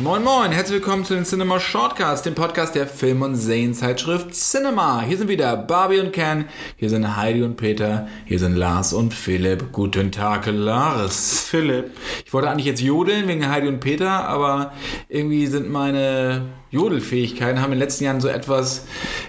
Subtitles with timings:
[0.00, 5.00] Moin Moin, herzlich willkommen zu den Cinema Shortcasts, dem Podcast der Film- und Serienzeitschrift Cinema.
[5.02, 6.44] Hier sind wieder Barbie und Ken,
[6.76, 9.72] hier sind Heidi und Peter, hier sind Lars und Philipp.
[9.72, 11.46] Guten Tag, Lars.
[11.50, 11.90] Philipp.
[12.24, 14.72] Ich wollte eigentlich jetzt jodeln wegen Heidi und Peter, aber
[15.08, 18.84] irgendwie sind meine Jodelfähigkeiten haben in den letzten Jahren so etwas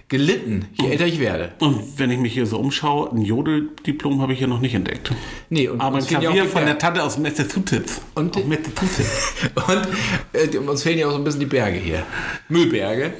[0.10, 1.54] gelitten, je älter ich werde.
[1.60, 5.12] Und wenn ich mich hier so umschaue, ein Jodeldiplom habe ich hier noch nicht entdeckt.
[5.50, 6.78] Nee, und Aber ein ja Klavier die von der.
[6.78, 8.02] Tante aus Massachusetts.
[8.14, 9.34] Und- Aus Massachusetts.
[9.56, 9.88] Und
[10.34, 12.04] äh, uns fehlen ja auch so ein bisschen die Berge hier.
[12.50, 13.14] Müllberge,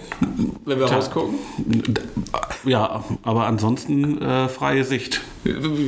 [0.66, 0.98] wenn wir Tja.
[0.98, 1.36] rausgucken.
[2.66, 5.22] Ja, aber ansonsten äh, freie Sicht.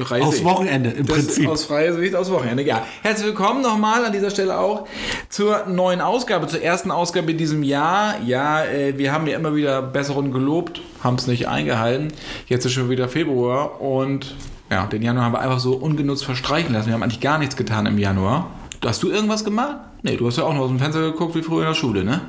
[0.06, 0.46] Freie Aus Sicht.
[0.46, 1.50] Wochenende im Das Prinzip.
[1.50, 2.86] Aus freier Sicht, aus Wochenende, ja.
[3.02, 4.88] Herzlich willkommen nochmal an dieser Stelle auch
[5.28, 8.16] zur neuen Ausgabe, zur ersten Ausgabe in diesem Jahr.
[8.26, 12.14] Ja, äh, wir haben ja immer wieder Besserungen gelobt, haben es nicht eingehalten.
[12.48, 14.36] Jetzt ist schon wieder Februar und
[14.70, 16.88] ja, den Januar haben wir einfach so ungenutzt verstreichen lassen.
[16.88, 18.50] Wir haben eigentlich gar nichts getan im Januar.
[18.86, 19.76] Hast du irgendwas gemacht?
[20.04, 22.04] Nee, du hast ja auch noch aus dem Fenster geguckt wie früher in der Schule,
[22.04, 22.22] ne?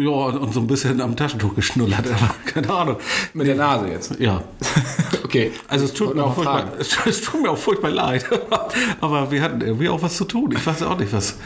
[0.00, 2.96] Ja, und, so ein bisschen am Taschentuch geschnullert, aber keine Ahnung.
[3.34, 4.18] Mit der Nase jetzt.
[4.18, 4.42] Ja.
[5.30, 5.52] Okay.
[5.68, 8.28] Also es tut, mir auch furchtbar, es, tut mir auch furchtbar leid.
[9.00, 10.52] Aber wir hatten irgendwie auch was zu tun.
[10.56, 11.36] Ich weiß auch nicht, was,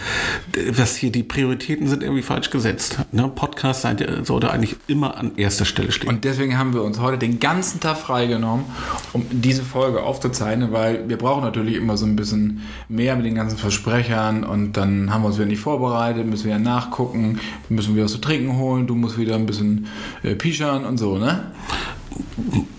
[0.70, 2.96] was hier die Prioritäten sind irgendwie falsch gesetzt.
[3.12, 3.30] Ne?
[3.34, 3.86] Podcast
[4.22, 6.08] sollte eigentlich immer an erster Stelle stehen.
[6.08, 8.64] Und deswegen haben wir uns heute den ganzen Tag freigenommen,
[9.12, 13.34] um diese Folge aufzuzeichnen, weil wir brauchen natürlich immer so ein bisschen mehr mit den
[13.34, 17.38] ganzen Versprechern und dann haben wir uns wieder nicht vorbereitet, müssen wieder nachgucken,
[17.68, 19.86] müssen wir was zu trinken holen, du musst wieder ein bisschen
[20.22, 21.52] äh, pischern und so, ne?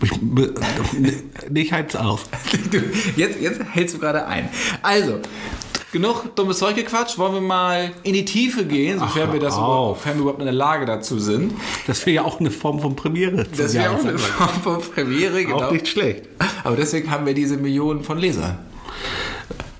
[0.01, 0.11] Ich,
[1.49, 2.25] nicht halt's auf.
[2.71, 2.79] Du,
[3.15, 4.49] jetzt, jetzt hältst du gerade ein.
[4.81, 5.19] Also,
[5.91, 9.55] genug dummes Zeug gequatscht, wollen wir mal in die Tiefe gehen, sofern Ach, wir das
[9.55, 9.97] überhaupt, auf.
[9.99, 11.53] sofern wir überhaupt in der Lage dazu sind.
[11.87, 13.45] Das wäre ja auch eine Form von Premiere.
[13.57, 14.17] Das wäre auch eine.
[14.17, 15.63] Form von Premiere, genau.
[15.63, 16.23] Auch nicht schlecht.
[16.63, 18.57] Aber deswegen haben wir diese Millionen von Lesern.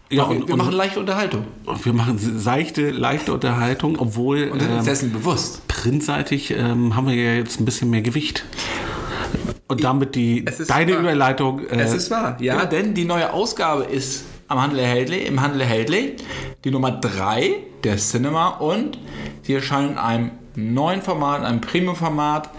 [0.10, 1.46] Ja, wir, und, wir und, machen leichte Unterhaltung.
[1.66, 5.68] und wir machen seichte, leichte Unterhaltung, obwohl Und sind uns dessen bewusst.
[5.68, 8.46] printseitig ähm, haben wir ja jetzt ein bisschen mehr Gewicht.
[9.68, 11.00] Und damit die deine wahr.
[11.00, 11.66] Überleitung.
[11.68, 12.38] Äh, Es ist wahr.
[12.40, 16.18] Ja, denn die neue Ausgabe ist am Handel erhältlich, im Handel erhältlich.
[16.64, 19.00] Die Nummer 3 der Cinema und
[19.42, 22.52] sie erscheint in einem neuen Format, einem Premium-Format.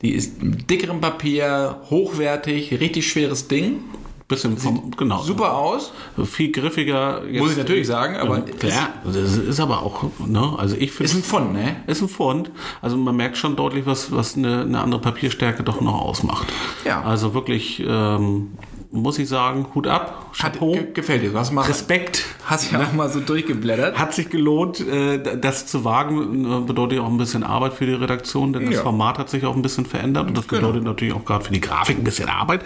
[0.00, 3.80] Die ist mit dickerem Papier, hochwertig, richtig schweres Ding.
[4.28, 5.22] Bisschen vom, genau.
[5.22, 5.92] Super aus.
[6.24, 7.22] Viel griffiger.
[7.26, 10.54] Jetzt, Muss ich natürlich sagen, aber ähm, klar, das ist aber auch, ne?
[10.56, 11.76] Also ich finde Ist ein Fund, ne?
[11.86, 12.50] ist ein Fund.
[12.80, 16.46] Also man merkt schon deutlich, was, was eine, eine andere Papierstärke doch noch ausmacht.
[16.86, 17.02] Ja.
[17.02, 18.52] Also wirklich, ähm,
[18.90, 21.34] muss ich sagen, Hut ab, Hat, Chapeau, ge gefällt dir.
[21.34, 22.24] Was machst Respekt.
[22.46, 23.98] Hast ja auch mal so durchgeblättert.
[23.98, 27.92] Hat sich gelohnt, äh, das zu wagen, äh, bedeutet auch ein bisschen Arbeit für die
[27.94, 28.82] Redaktion, denn das Ja.
[28.82, 30.62] Format hat sich auch ein bisschen verändert und das Genau.
[30.68, 32.64] bedeutet natürlich auch gerade für die Grafik ein bisschen Arbeit.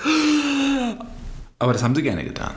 [1.59, 2.53] Aber das haben sie gerne getan.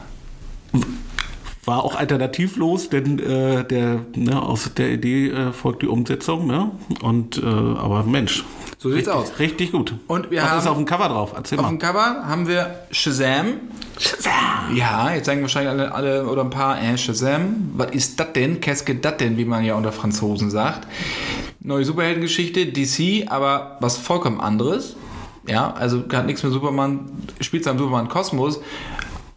[1.63, 6.47] War auch alternativlos, denn äh, der, ne, aus der Idee äh, folgt die Umsetzung.
[6.47, 6.71] Ne?
[7.03, 8.43] Und äh, aber Mensch,
[8.79, 9.39] So sieht's richtig, aus.
[9.39, 9.93] richtig gut.
[10.07, 11.33] Und wir Was haben- ist auf dem Cover drauf?
[11.35, 11.69] Erzähl Auf mal.
[11.69, 13.59] dem Cover haben wir Shazam.
[13.99, 14.75] Shazam!
[14.75, 18.59] Ja, jetzt sagen wahrscheinlich alle, alle oder ein paar, äh, Shazam, was ist das denn?
[18.59, 20.87] Qu'est-ce que das denn, wie man ja unter Franzosen sagt.
[21.59, 24.95] Neue Superheldengeschichte, DC, aber was vollkommen anderes.
[25.47, 27.09] Ja, also hat nichts mit Superman,
[27.39, 28.59] spielt am Superman Kosmos,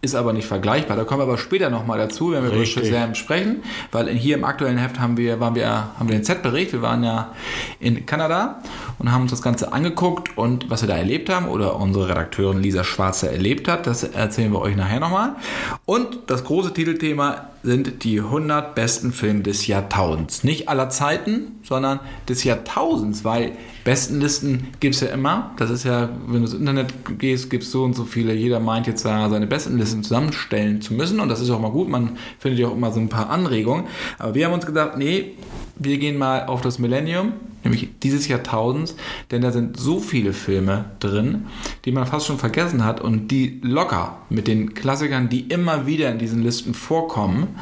[0.04, 0.96] ist aber nicht vergleichbar.
[0.96, 2.76] Da kommen wir aber später nochmal dazu, wenn wir Richtig.
[2.76, 6.24] über Shazam sprechen, weil hier im aktuellen Heft haben wir, waren wir, haben wir den
[6.24, 6.72] Z-Bericht.
[6.72, 7.32] Wir waren ja
[7.80, 8.62] in Kanada
[8.98, 12.60] und haben uns das Ganze angeguckt und was wir da erlebt haben oder unsere Redakteurin
[12.60, 15.36] Lisa Schwarzer erlebt hat, das erzählen wir euch nachher nochmal.
[15.84, 20.44] Und das große Titelthema sind die 100 besten Filme des Jahrtausends.
[20.44, 23.52] Nicht aller Zeiten, sondern des Jahrtausends, weil
[23.84, 25.52] Bestenlisten gibt es ja immer.
[25.56, 28.34] Das ist ja, wenn du ins Internet gehst, gibt es so und so viele.
[28.34, 31.88] Jeder meint jetzt da seine Bestenlisten zusammenstellen zu müssen und das ist auch mal gut.
[31.88, 33.86] Man findet ja auch immer so ein paar Anregungen.
[34.18, 35.32] Aber wir haben uns gedacht, nee,
[35.76, 37.32] wir gehen mal auf das Millennium,
[37.62, 38.94] nämlich dieses Jahrtausends,
[39.30, 41.46] denn da sind so viele Filme drin,
[41.84, 46.10] die man fast schon vergessen hat und die locker mit den Klassikern, die immer wieder
[46.10, 47.56] in diesen Listen vorkommen,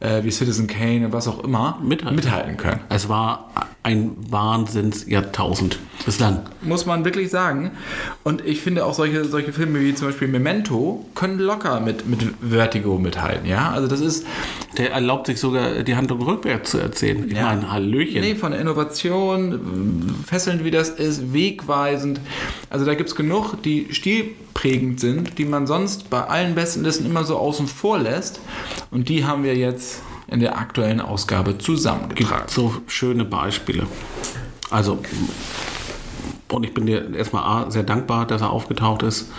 [0.00, 2.16] äh, wie Citizen Kane und was auch immer, Mithalten.
[2.16, 2.80] mithalten können.
[2.88, 3.50] Es war
[3.82, 6.40] ein Wahnsinns-Jahrtausend bislang.
[6.62, 7.70] Muss man wirklich sagen.
[8.24, 12.20] Und ich finde auch solche, solche Filme wie zum Beispiel Memento können locker mit, mit
[12.40, 13.46] Vertigo mithalten.
[13.46, 14.26] Ja, also das ist.
[14.76, 17.24] Der erlaubt sich sogar, die Handlung rückwärts zu erzählen.
[17.28, 17.44] Ich Ja.
[17.46, 18.20] meine, Hallöchen.
[18.20, 22.20] Nee, von der Innovation, fesselnd wie das ist, wegweisend.
[22.70, 23.86] Also da gibt es genug, die
[24.66, 28.40] stilprägend sind, die man sonst bei allen besten Listen immer so außen vor lässt.
[28.90, 32.46] Und die haben wir jetzt in der aktuellen Ausgabe zusammengetragen.
[32.48, 33.86] so schöne Beispiele.
[34.70, 34.98] Also,
[36.48, 39.30] und ich bin dir erstmal A, sehr dankbar, dass er aufgetaucht ist.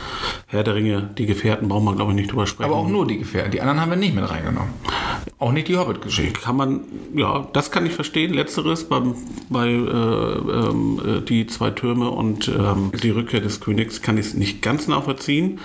[0.48, 2.72] Herr der Ringe, die Gefährten, brauchen wir, glaube ich, nicht drüber sprechen.
[2.72, 3.52] Aber auch nur die Gefährten.
[3.52, 4.74] Die anderen haben wir nicht mit reingenommen.
[5.40, 6.42] Auch nicht die Hobbit-Geschichte.
[6.42, 6.82] kann man,
[7.14, 8.34] ja, das kann ich verstehen.
[8.34, 9.14] Letzteres beim,
[9.50, 14.28] bei äh, ähm, äh, die zwei Türme und ähm, die Rückkehr des Königs kann ich
[14.28, 15.60] es nicht ganz nachvollziehen.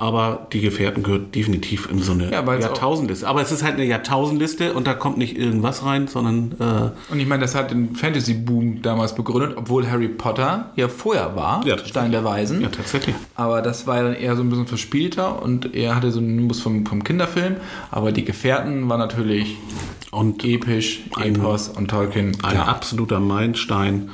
[0.00, 3.26] Aber die Gefährten gehört definitiv in so eine Ja, Jahrtausendliste.
[3.26, 7.18] Aber es ist halt eine Jahrtausendliste und da kommt nicht irgendwas rein, sondern äh, Und
[7.18, 11.76] ich meine, das hat den Fantasy-Boom damals begründet, obwohl Harry Potter ja vorher war, Ja.
[11.78, 12.60] Stein der Weisen.
[12.60, 13.16] ja tatsächlich.
[13.34, 16.36] Aber das war ja dann eher so ein bisschen verspielter und er hatte so einen
[16.36, 17.56] Nimbus vom, vom Kinderfilm.
[17.90, 19.56] Aber die Gefährten war natürlich
[20.12, 22.28] Und episch, Epos und Tolkien.
[22.44, 22.68] ein klar.
[22.68, 24.10] absoluter Meilenstein.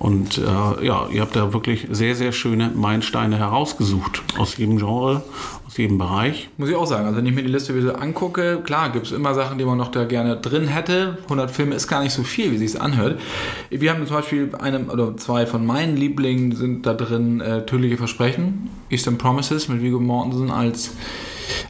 [0.00, 0.42] Und äh,
[0.84, 4.22] ja, ihr habt da wirklich sehr, sehr schöne Meilensteine herausgesucht.
[4.36, 5.22] Aus jedem Genre,
[5.66, 6.48] aus jedem Bereich.
[6.56, 7.06] Muss ich auch sagen.
[7.06, 9.78] Also wenn ich mir die Liste wieder angucke, klar, gibt es immer Sachen, die man
[9.78, 11.18] noch da gerne drin hätte.
[11.24, 13.20] 100 Filme ist gar nicht so viel, wie sich anhört.
[13.70, 17.96] Wir haben zum Beispiel eine oder zwei von meinen Lieblingen sind da drin äh, Tödliche
[17.96, 20.92] Versprechen, Eastern Promises mit Viggo Mortensen als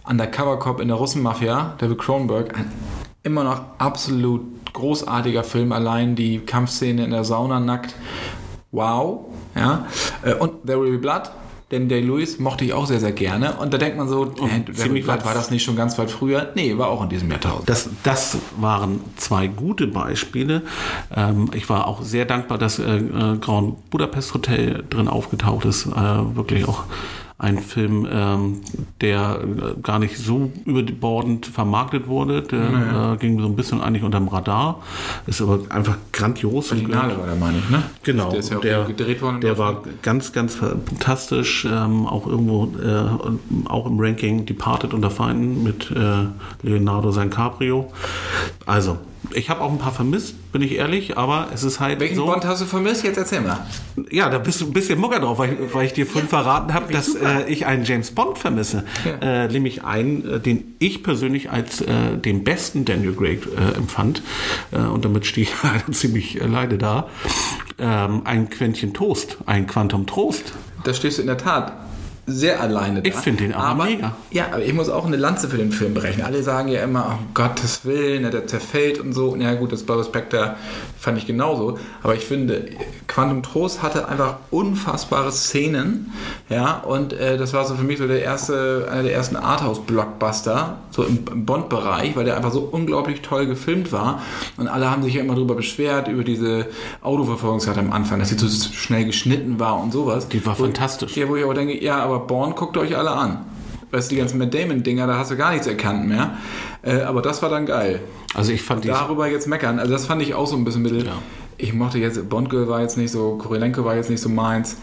[0.08, 2.56] Undercover-Cop in der Russenmafia, David Cronenberg.
[2.56, 2.70] Ein
[3.22, 5.72] immer noch absolut großartiger Film.
[5.72, 7.94] Allein die Kampfszene in der Sauna nackt.
[8.70, 9.26] Wow.
[9.54, 9.86] Ja.
[10.22, 11.30] Äh, Und There Will Be Blood.
[11.70, 13.56] Den Day-Lewis mochte ich auch sehr, sehr gerne.
[13.58, 15.98] Und da denkt man so, äh, Will Be ziemlich weit- war das nicht schon ganz
[15.98, 16.48] weit früher?
[16.54, 17.68] Nee, war auch in diesem Jahrtausend.
[17.68, 20.62] Das, das waren zwei gute Beispiele.
[21.14, 25.84] Ähm, ich war auch sehr dankbar, dass äh, äh, Grand Budapest Hotel drin aufgetaucht ist.
[25.86, 25.90] Äh,
[26.36, 26.84] wirklich auch
[27.40, 28.60] ein Film, ähm,
[29.00, 32.42] der äh, gar nicht so überbordend vermarktet wurde.
[32.42, 34.82] Der äh, ging so ein bisschen eigentlich unterm Radar.
[35.28, 36.72] Ist aber einfach grandios.
[36.72, 37.84] und Finale war der, meine ich, ne?
[38.02, 39.40] Genau, Der ist ja auch der, gedreht worden.
[39.40, 45.62] der war ganz, ganz fantastisch, ähm, auch irgendwo, äh, auch im Ranking Departed unter Feinden
[45.62, 46.26] mit äh,
[46.62, 47.92] Leonardo DiCaprio.
[48.66, 48.98] Also,
[49.34, 52.26] ich habe auch ein paar vermisst, bin ich ehrlich, aber es ist halt Welchen so.
[52.26, 53.04] Bond hast du vermisst?
[53.04, 53.66] Jetzt erzähl mal.
[54.10, 56.72] Ja, da bist du ein bisschen mucker drauf, weil, ich- weil ich dir vorhin verraten
[56.74, 58.84] habe, dass äh, ich einen James Bond vermisse.
[59.04, 59.44] Ja.
[59.44, 64.22] Äh, nämlich einen, äh, den ich persönlich als äh, den besten Daniel Craig äh, empfand.
[64.72, 67.08] Äh, und damit stehe ich leider ziemlich leide da.
[67.78, 70.52] Ähm, ein Quäntchen Toast, ein Quantum Trost.
[70.84, 71.72] Da stehst du in der Tat
[72.28, 73.08] sehr alleine da.
[73.08, 74.14] Ich finde den aber mega.
[74.30, 76.24] Ja, aber ich muss auch eine Lanze für den Film berechnen.
[76.24, 79.30] Alle sagen ja immer, um Gottes Willen, ne, der zerfällt und so.
[79.30, 80.56] Und ja gut, das Barbara Spectre
[80.98, 81.78] fand ich genauso.
[82.02, 82.68] Aber ich finde,
[83.06, 86.12] Quantum Trost hatte einfach unfassbare Szenen.
[86.48, 90.78] Ja, und äh, das war so für mich so der erste, einer der ersten Arthouse-Blockbuster,
[90.98, 94.20] so im, Bond-Bereich, weil der einfach so unglaublich toll gefilmt war.
[94.56, 96.66] Und alle haben sich ja immer darüber beschwert, über diese
[97.02, 100.28] Autoverfolgungsjagd am Anfang, dass sie zu schnell geschnitten war und sowas.
[100.28, 101.16] Die war Wo- fantastisch.
[101.16, 103.44] Ja, wo ich aber denke, ja, aber Born guckt euch alle an.
[103.90, 106.32] Weißt du, die ganzen Matt Damon-Dinger, da hast du gar nichts erkannt mehr.
[106.82, 108.00] Äh, aber das war dann geil.
[108.34, 110.82] Also ich fand die Darüber jetzt meckern, also das fand ich auch so ein bisschen
[110.82, 111.06] mittel.
[111.06, 111.12] Ja.
[111.60, 114.76] Ich mochte jetzt, Bond Girl war jetzt nicht so, Korilenko war jetzt nicht so meins.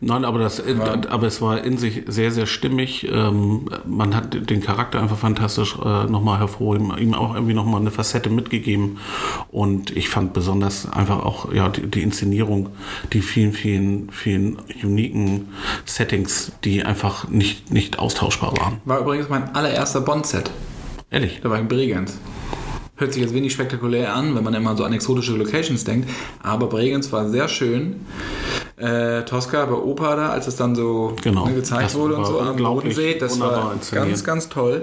[0.00, 0.76] Nein, aber, das, äh,
[1.08, 3.08] aber es war in sich sehr, sehr stimmig.
[3.10, 7.90] Ähm, man hat den Charakter einfach fantastisch äh, nochmal hervorheben, ihm auch irgendwie nochmal eine
[7.90, 8.98] Facette mitgegeben.
[9.50, 12.68] Und ich fand besonders einfach auch ja, die, die Inszenierung,
[13.14, 15.48] die vielen, vielen, vielen uniken
[15.86, 18.82] Settings, die einfach nicht, nicht austauschbar waren.
[18.84, 20.50] War übrigens mein allererster Bond-Set.
[21.10, 21.40] Ehrlich.
[21.42, 22.18] Da war ich in Bregenz.
[22.98, 26.10] Hört sich jetzt wenig spektakulär an, wenn man immer so an exotische Locations denkt.
[26.42, 28.04] Aber Bregenz war sehr schön.
[28.78, 31.46] Äh, Tosca bei Opa da, als es dann so Genau.
[31.46, 33.18] ne, gezeigt Das wurde und so am Bodensee.
[33.18, 34.82] Das war ganz, ganz toll.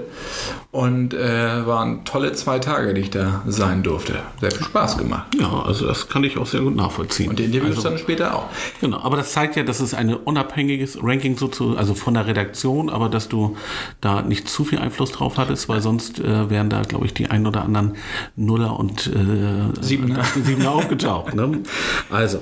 [0.70, 4.16] Und äh, waren tolle zwei Tage, die ich da sein durfte.
[4.40, 5.26] Sehr viel Spaß gemacht.
[5.40, 7.30] Ja, also das kann ich auch sehr gut nachvollziehen.
[7.30, 8.44] Und die Interviews also, dann später auch.
[8.80, 12.26] Genau, aber das zeigt ja, dass es ein unabhängiges Ranking so zu, also von der
[12.26, 13.56] Redaktion, aber dass du
[14.00, 17.30] da nicht zu viel Einfluss drauf hattest, weil sonst äh, wären da, glaube ich, die
[17.30, 17.94] ein oder anderen
[18.36, 20.22] Nuller und äh, Siebener.
[20.24, 21.34] Siebener aufgetaucht.
[21.34, 21.60] Ne?
[22.10, 22.40] Also,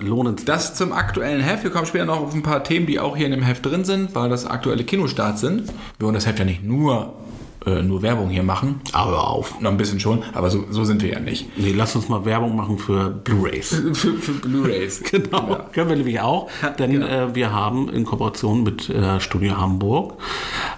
[0.00, 0.47] lohnend.
[0.48, 1.62] Das zum aktuellen Heft.
[1.62, 3.84] Wir kommen später noch auf ein paar Themen, die auch hier in dem Heft drin
[3.84, 5.68] sind, weil das aktuelle Kinostarts sind.
[5.98, 7.12] Wir wollen das Heft ja nicht nur,
[7.66, 8.80] äh, nur Werbung hier machen.
[8.94, 9.60] Aber auf.
[9.60, 11.54] Noch ein bisschen schon, aber so, so sind wir ja nicht.
[11.58, 13.68] Nee, lass uns mal Werbung machen für Blu-Rays.
[13.92, 15.02] Für, für Blu-Rays.
[15.10, 17.06] Genau, können wir nämlich auch, denn genau.
[17.06, 20.14] äh, wir haben in Kooperation mit äh, Studio Hamburg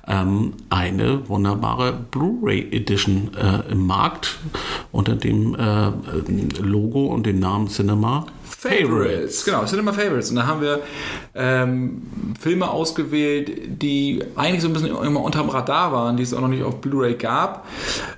[0.08, 4.40] ähm, eine wunderbare Blu-ray Edition äh, im Markt
[4.90, 5.92] unter dem äh,
[6.60, 9.45] Logo und dem Namen Cinema Favorites.
[9.45, 10.30] Genau, Cinema Favorites.
[10.30, 10.80] Und da haben wir
[11.35, 12.02] ähm,
[12.38, 13.50] Filme ausgewählt,
[13.83, 16.80] die eigentlich so ein bisschen immer unterm Radar waren, die es auch noch nicht auf
[16.80, 17.66] Blu-ray gab.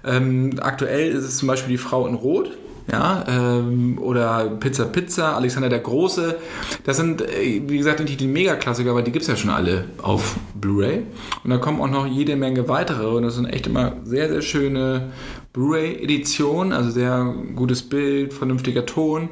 [0.05, 2.51] Ähm, aktuell ist es zum Beispiel Die Frau in Rot.
[2.91, 6.37] Ja, ähm, oder Pizza Pizza, Alexander der Große.
[6.85, 9.85] Das sind, äh, wie gesagt, nicht die Mega-Klassiker, aber die gibt es ja schon alle
[10.03, 11.05] auf Blu-ray.
[11.45, 13.07] Und da kommen auch noch jede Menge weitere.
[13.07, 15.13] Und das sind echt immer sehr, sehr schöne
[15.53, 19.29] Blu-ray-Edition, also sehr gutes Bild, vernünftiger Ton.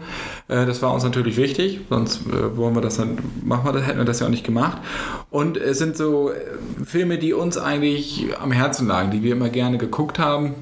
[0.48, 3.86] Äh, das war uns natürlich wichtig, sonst äh, wollen wir das dann, machen wir das,
[3.86, 4.78] hätten wir das ja auch nicht gemacht.
[5.30, 6.34] Und es sind so äh,
[6.84, 10.54] Filme, die uns eigentlich am Herzen lagen, die wir immer gerne geguckt haben.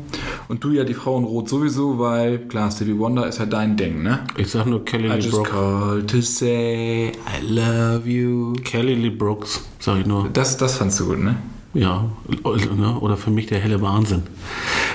[0.46, 3.76] Und du ja die Frau in Rot sowieso, weil klar, Stevie Wonder ist ja dein
[3.76, 4.20] Ding, ne?
[4.36, 5.50] Ich sag nur Kelly I Lee just Brooks.
[5.50, 8.52] called to say I love you.
[8.62, 10.28] Kelly Lee Brooks, sag ich nur.
[10.32, 11.34] Das, das fandst du gut, ne?
[11.74, 12.08] Ja,
[12.44, 14.22] oder für mich der helle Wahnsinn.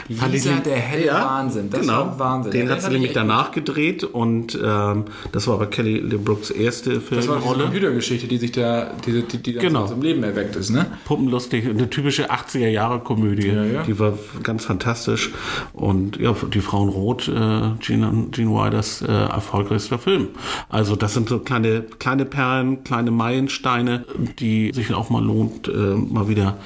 [0.09, 1.69] Fand Lisa, der helle Wahnsinn.
[1.69, 1.93] Das genau.
[1.93, 2.51] war Wahnsinn.
[2.51, 6.49] Den Ja, hat sie nämlich danach gedreht und ähm, das war aber Kelly Lee Brooks
[6.49, 7.63] erste Das war diese Filmrolle.
[7.65, 9.87] Computergeschichte, die sich da, die, die, die dann Genau.
[9.87, 10.85] zum Leben erweckt ist, ne?
[11.05, 13.47] Puppenlustig, eine typische 80er-Jahre-Komödie.
[13.47, 13.83] ja.
[13.83, 15.31] Die war ganz fantastisch.
[15.73, 17.31] Und ja, die Frauen Rot, äh,
[17.79, 20.29] Gene, Gene Wilder's äh, erfolgreichster Film.
[20.69, 24.05] Also das sind so kleine, kleine Perlen, kleine Meilensteine,
[24.39, 26.57] die sich auch mal lohnt, äh, mal wieder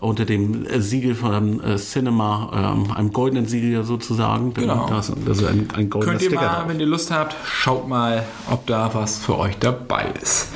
[0.00, 4.54] unter dem Siegel von äh, Cinema, ähm, einem goldenen Siegel sozusagen.
[4.54, 4.88] Genau.
[4.88, 6.68] Das ist ein, ein goldener Könnt ihr Sticker mal, drauf.
[6.68, 10.48] wenn ihr Lust habt, schaut mal, ob da was für euch dabei ist.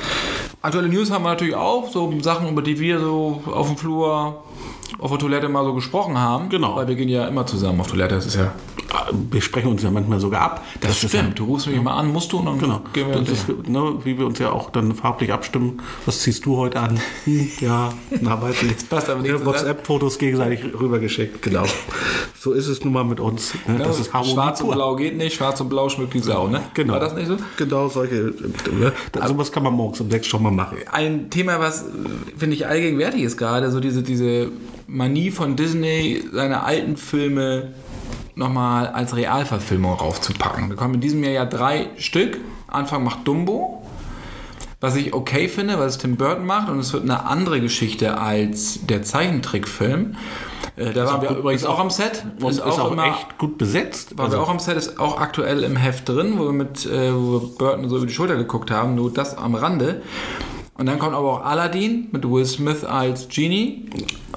[0.61, 4.43] Aktuelle News haben wir natürlich auch, so Sachen, über die wir so auf dem Flur,
[4.97, 6.49] auf der Toilette mal so gesprochen haben.
[6.49, 6.75] Genau.
[6.75, 8.53] Weil wir gehen ja immer zusammen auf Toilette, das ist ja...
[9.31, 10.65] Wir sprechen uns ja manchmal sogar ab.
[10.81, 12.81] Das, ja- stimmt, du rufst mich mal an, musst du und dann Genau.
[12.91, 15.79] gehen wir Das ist, ne, wie wir uns ja auch dann farblich abstimmen.
[16.05, 16.99] Was ziehst du heute an?
[17.25, 18.89] Hm, ja, na, weiß nicht.
[18.89, 19.45] passt aber nicht Ja.
[19.45, 21.63] WhatsApp-Fotos gegenseitig rübergeschickt, genau.
[22.39, 23.53] so ist es nun mal mit uns.
[23.67, 23.77] Ne?
[23.79, 24.71] Ja, Das ist Harmonie Schwarz und.
[24.71, 26.61] Blau geht nicht, Schwarz und Blau schmückt die Sau, ne?
[26.73, 26.93] Genau.
[26.93, 27.37] War das nicht so?
[27.57, 28.33] Genau, solche.
[28.71, 28.91] Ne?
[29.19, 30.77] Also was kann man morgens um sechs schon mal machen.
[30.91, 31.85] ein Thema, was äh,
[32.37, 34.49] finde ich allgegenwärtig ist gerade, so diese, diese
[34.89, 37.73] Manie von Disney, seine alten Filme
[38.35, 40.69] nochmal als Realverfilmung raufzupacken.
[40.69, 42.39] Wir kommen in diesem Jahr ja drei Stück.
[42.67, 43.83] Anfang macht Dumbo,
[44.79, 48.17] was ich okay finde, weil es Tim Burton macht und es wird eine andere Geschichte
[48.19, 50.15] als der Zeichentrickfilm.
[50.75, 52.23] Äh, da waren wir gut- übrigens ist auch, auch- am Set.
[52.41, 54.17] Und ist auch, echt gut besetzt.
[54.17, 57.13] Waren wir auch am Set, ist auch aktuell im Heft drin, wo wir mit äh,
[57.13, 60.01] wo wir Burton so über die Schulter geguckt haben, nur das am Rande.
[60.79, 63.85] Und dann kommt aber auch Aladdin mit Will Smith als Genie.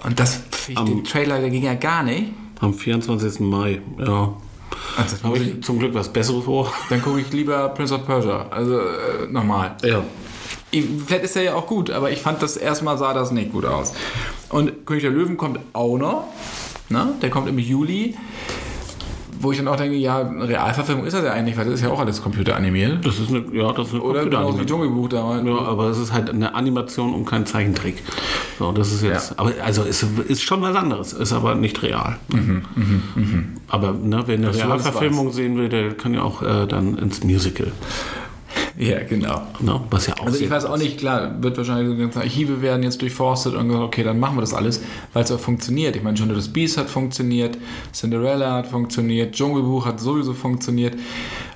[0.05, 2.33] Und das ich, den Trailer, der ging ja gar nicht.
[2.61, 3.41] am 24.
[3.41, 4.35] Mai, ja.
[4.97, 6.73] Also das Habe ich ich, zum Glück was Besseres vor.
[6.91, 8.47] dann gucke ich lieber Prince of Persia.
[8.51, 9.77] Also äh, nochmal.
[9.85, 10.03] Ja.
[10.73, 13.53] Ich- Vielleicht ist er ja auch gut, aber ich fand das erstmal sah das nicht
[13.53, 13.93] gut aus.
[14.49, 16.25] Und König der Löwen kommt auch noch.
[16.89, 17.15] Ne?
[17.23, 18.17] Der kommt im Juli.
[19.43, 21.83] Wo ich dann auch denke, ja, eine Realverfilmung ist das ja eigentlich, weil das ist
[21.83, 23.05] ja auch alles computeranimiert.
[23.05, 24.65] Das ist eine, ja, das ist eine Oder genauso wie.
[24.67, 25.45] Dschungelbuch damals.
[25.45, 28.03] Ja, aber es ist halt eine Animation und kein Zeichentrick.
[28.61, 29.37] So, das ist jetzt, Ja.
[29.39, 32.17] aber also es ist schon was anderes, ist aber nicht real.
[33.69, 37.73] Aber ne, wer eine Realverfilmung sehen will, der kann ja auch äh, dann ins Musical.
[38.79, 39.43] Ja, genau.
[39.61, 39.81] Ne?
[39.91, 42.83] Was ja auch Also ich weiß auch nicht, klar, wird wahrscheinlich so ganze Archive werden
[42.83, 45.97] jetzt durchforstet und gesagt, okay, dann machen wir das alles, weil es auch funktioniert.
[45.97, 47.59] Ich meine, schon das Beast hat funktioniert,
[47.93, 50.97] Cinderella hat funktioniert, Dschungelbuch hat sowieso funktioniert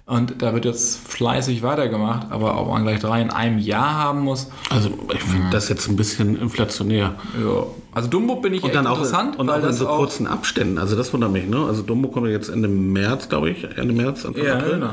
[0.05, 4.21] und da wird jetzt fleißig weitergemacht, aber ob man gleich drei in einem Jahr haben
[4.21, 7.15] muss, Also ich finde das jetzt ein bisschen inflationär.
[7.41, 7.67] ja.
[7.97, 10.77] Also Dumbo bin ich Und dann auch, interessant, und weil auch in so kurzen Abständen.
[10.77, 11.49] Also das wundert mich.
[11.49, 11.65] Ne?
[11.67, 13.65] Also Dumbo kommt jetzt Ende März, glaube ich.
[13.79, 14.75] Ende März, Anfang Ja, April.
[14.75, 14.91] genau.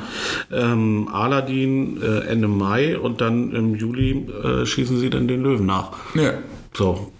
[0.54, 5.66] Ähm, Aladdin äh, Ende Mai und dann im Juli äh, schießen sie dann den Löwen
[5.66, 5.92] nach.
[6.16, 6.32] ja.
[6.74, 7.12] So.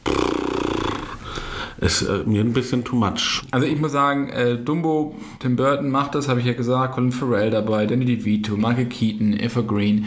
[1.82, 3.42] Ist äh, mir ein bisschen too much.
[3.52, 7.12] Also ich muss sagen, äh, Dumbo, Tim Burton macht das, habe ich ja gesagt, Colin
[7.12, 10.06] Farrell dabei, Danny DeVito, Michael Keaton, Evergreen,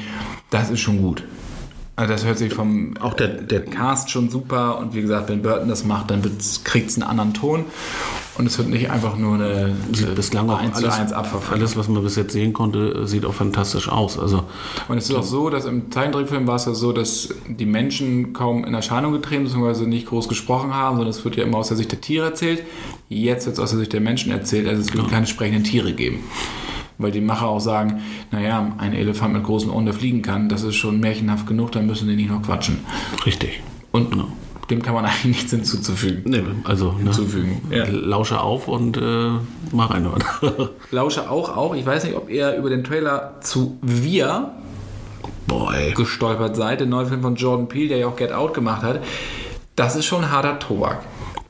[0.48, 1.22] das ist schon gut.
[1.98, 5.40] Also das hört sich vom Auch der, der Cast schon super und wie gesagt, wenn
[5.40, 6.20] Burton das macht, dann
[6.64, 7.64] kriegt es einen anderen Ton
[8.36, 9.74] und es wird nicht einfach nur eine
[10.14, 11.58] bislang auch 1 zu alles, 1 Abverfilmung.
[11.58, 14.18] alles, was man bis jetzt sehen konnte, sieht auch fantastisch aus.
[14.18, 14.44] Also
[14.88, 18.34] Und es ist auch so, dass im Zeichentrickfilm war es ja so, dass die Menschen
[18.34, 21.68] kaum in Erscheinung getreten beziehungsweise nicht groß gesprochen haben, sondern es wird ja immer aus
[21.68, 22.62] der Sicht der Tiere erzählt.
[23.08, 25.94] Jetzt wird es aus der Sicht der Menschen erzählt, also es wird keine sprechenden Tiere
[25.94, 26.18] geben.
[26.98, 28.00] Weil die Macher auch sagen,
[28.30, 31.86] naja, ein Elefant mit großen Ohren, der fliegen kann, das ist schon märchenhaft genug, dann
[31.86, 32.78] müssen die nicht noch quatschen.
[33.26, 33.60] richtig.
[33.92, 34.28] Und Genau.
[34.70, 36.22] dem kann man eigentlich nichts hinzuzufügen.
[36.24, 37.60] Nee, also ne, Hinzufügen.
[37.70, 37.84] Ja.
[37.88, 39.30] lausche auf und äh,
[39.74, 40.24] mal reinhören.
[40.90, 41.74] Lausche auch, auch.
[41.74, 44.50] Ich weiß nicht, ob ihr über den Trailer zu Wir
[45.46, 45.92] Boy.
[45.94, 49.00] gestolpert seid, der neue Film von Jordan Peele, der ja auch Get Out gemacht hat.
[49.76, 51.00] das ist schon harter Tobak.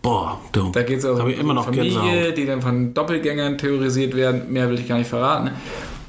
[0.07, 0.71] Boah, du.
[0.71, 2.37] Da geht es auch ich immer noch Familie, Gänsehaut.
[2.37, 4.53] die dann von Doppelgängern terrorisiert werden.
[4.53, 5.51] Mehr will ich gar nicht verraten.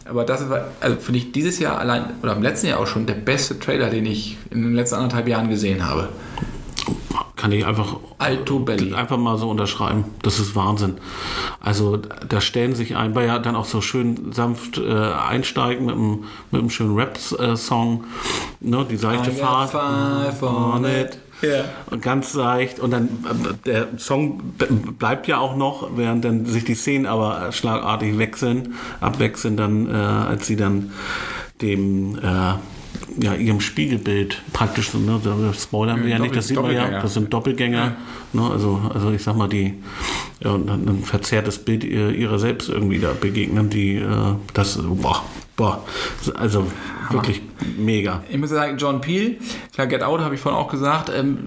[0.05, 3.07] Aber das ist, also finde ich dieses Jahr allein, oder im letzten Jahr auch schon,
[3.07, 6.09] der beste Trailer, den ich in den letzten anderthalb Jahren gesehen habe.
[7.35, 10.05] Kann ich einfach einfach mal so unterschreiben.
[10.21, 10.97] Das ist Wahnsinn.
[11.59, 15.95] Also da stellen sich ein, weil ja dann auch so schön sanft äh, einsteigen mit
[15.95, 18.05] einem, mit einem schönen Rap-Song.
[18.59, 19.71] Ne, die seichte Fahrt.
[19.71, 21.19] five on it.
[21.41, 21.65] Ja.
[21.91, 22.79] Und ganz leicht.
[22.79, 24.41] Und dann äh, der Song
[24.97, 29.93] bleibt ja auch noch, während dann sich die Szenen aber schlagartig wechseln, abwechseln dann, äh,
[29.93, 30.91] als sie dann
[31.61, 32.53] dem äh,
[33.19, 37.01] ja, ihrem Spiegelbild praktisch so, ne, da spoilern wir ja nicht, das sieht man ja,
[37.01, 37.95] das sind Doppelgänger,
[38.33, 39.73] ne, also, also ich sag mal, die
[40.39, 44.05] ja, ein verzerrtes Bild ihr- ihrer selbst irgendwie da begegnen, die äh,
[44.53, 45.23] das, boah,
[45.55, 45.83] boah,
[46.35, 46.67] also
[47.09, 47.41] wirklich
[47.77, 48.21] mega.
[48.29, 49.37] Ich muss sagen, John Peel,
[49.73, 51.09] klar, Get Out habe ich vorhin auch gesagt.
[51.15, 51.39] Ähm,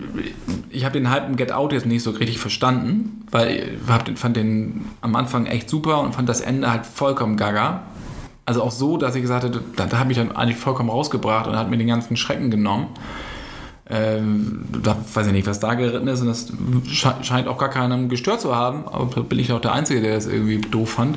[0.70, 3.76] ich habe den im Get Out jetzt nicht so richtig verstanden, weil
[4.10, 7.82] ich fand den am Anfang echt super und fand das Ende halt vollkommen gaga.
[8.50, 11.46] Also auch so, dass ich gesagt hatte, da, da habe ich dann eigentlich vollkommen rausgebracht
[11.46, 12.88] und hat mir den ganzen Schrecken genommen.
[13.88, 16.52] Ähm, da weiß ich nicht, was da geritten ist und das
[16.88, 20.16] sche- scheint auch gar keinem gestört zu haben, aber bin ich auch der Einzige, der
[20.16, 21.16] das irgendwie doof fand.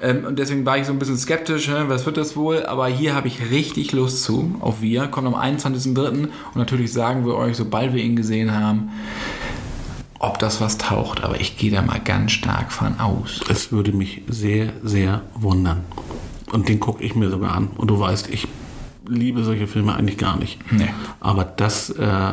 [0.00, 2.66] Ähm, und deswegen war ich so ein bisschen skeptisch, hä, was wird das wohl?
[2.66, 6.06] Aber hier habe ich richtig Lust zu, auf Wir, kommt am 21.03.
[6.06, 8.90] und natürlich sagen wir euch, sobald wir ihn gesehen haben,
[10.20, 11.24] ob das was taucht.
[11.24, 13.40] Aber ich gehe da mal ganz stark von aus.
[13.48, 15.82] Es würde mich sehr, sehr wundern.
[16.52, 17.68] Und den gucke ich mir sogar an.
[17.76, 18.48] Und du weißt, ich
[19.06, 20.58] liebe solche Filme eigentlich gar nicht.
[20.72, 20.88] Nee.
[21.20, 22.32] Aber das, äh,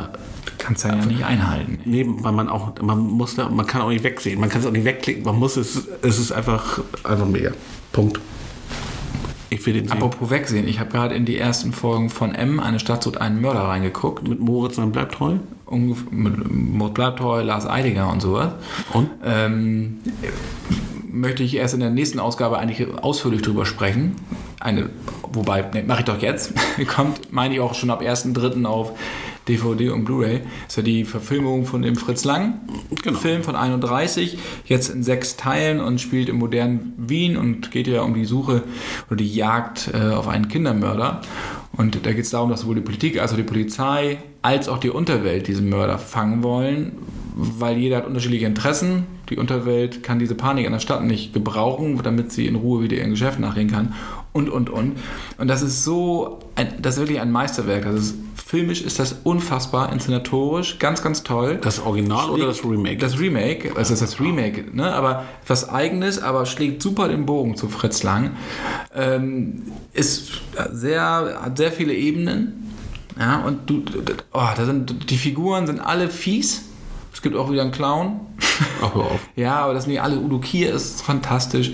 [0.57, 1.79] Kannst du ja nicht einhalten.
[1.85, 4.67] neben, weil man auch, man muss da, man kann auch nicht wegsehen, man kann es
[4.67, 7.51] auch nicht wegklicken, man muss es, es ist einfach, einfach mega.
[7.91, 8.19] Punkt.
[9.49, 9.93] Ich will den sehen.
[9.93, 13.41] Apropos wegsehen, ich habe gerade in die ersten Folgen von M, eine Stadt sucht einen
[13.41, 14.27] Mörder reingeguckt.
[14.27, 15.35] Mit Moritz, dann bleibt treu.
[15.65, 18.51] Ungef- mit Mord bleibt treu, Lars Eidinger und sowas.
[18.93, 19.09] Und?
[19.23, 19.99] Ähm,
[21.09, 24.15] möchte ich erst in der nächsten Ausgabe eigentlich ausführlich drüber sprechen.
[24.59, 24.89] Eine,
[25.31, 26.53] wobei, ne, mache ich doch jetzt.
[26.87, 28.65] Kommt, meine ich, auch schon ab 1.3.
[28.65, 28.91] auf
[29.47, 30.41] DVD und Blu-ray.
[30.67, 32.59] Ist ja die Verfilmung von dem Fritz Lang
[33.03, 33.17] Genau.
[33.17, 38.01] Film von 31, jetzt in sechs Teilen und spielt im modernen Wien und geht ja
[38.01, 38.63] um die Suche
[39.07, 41.21] oder die Jagd äh, auf einen Kindermörder.
[41.73, 44.77] Und da geht es darum, dass sowohl die Politik als auch die Polizei als auch
[44.77, 46.93] die Unterwelt diesen Mörder fangen wollen,
[47.35, 49.05] weil jeder hat unterschiedliche Interessen.
[49.29, 52.95] Die Unterwelt kann diese Panik in der Stadt nicht gebrauchen, damit sie in Ruhe wieder
[52.95, 53.93] ihrem Geschäft nachgehen kann.
[54.37, 54.97] Und, und, und.
[55.39, 57.85] Und das ist so, ein, das ist wirklich ein Meisterwerk.
[57.85, 61.57] Das ist, filmisch ist das unfassbar, inszenatorisch, ganz, ganz toll.
[61.59, 62.97] Das Original oder das Remake?
[62.97, 64.93] Das Remake, also das ist das Remake, ne?
[64.93, 68.37] aber was eigenes, aber schlägt super den Bogen zu Fritz Lang.
[68.95, 70.33] Ähm, ist
[70.71, 72.75] sehr, hat sehr viele Ebenen.
[73.19, 73.83] Ja, und du,
[74.33, 76.65] oh, da sind, die Figuren sind alle fies.
[77.11, 78.19] Es gibt auch wieder einen Clown.
[78.83, 79.19] Ach, hör auf.
[79.35, 80.19] Ja, aber das sind nicht alle.
[80.19, 81.71] Udo Kier ist fantastisch.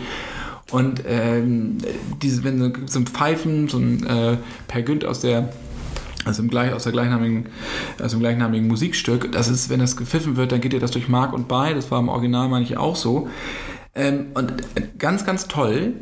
[0.73, 1.77] Und ähm,
[2.21, 5.49] diese, wenn so, ein Pfeifen, so ein äh, Per Günd aus der
[6.25, 7.47] also im gleich, aus der gleichnamigen,
[8.01, 11.09] aus dem gleichnamigen Musikstück, das ist, wenn das gepfiffen wird, dann geht dir das durch
[11.09, 11.75] Mark und Bein.
[11.75, 13.27] Das war im Original, meine ich, auch so.
[13.93, 14.53] Ähm, und
[14.97, 15.93] ganz, ganz toll,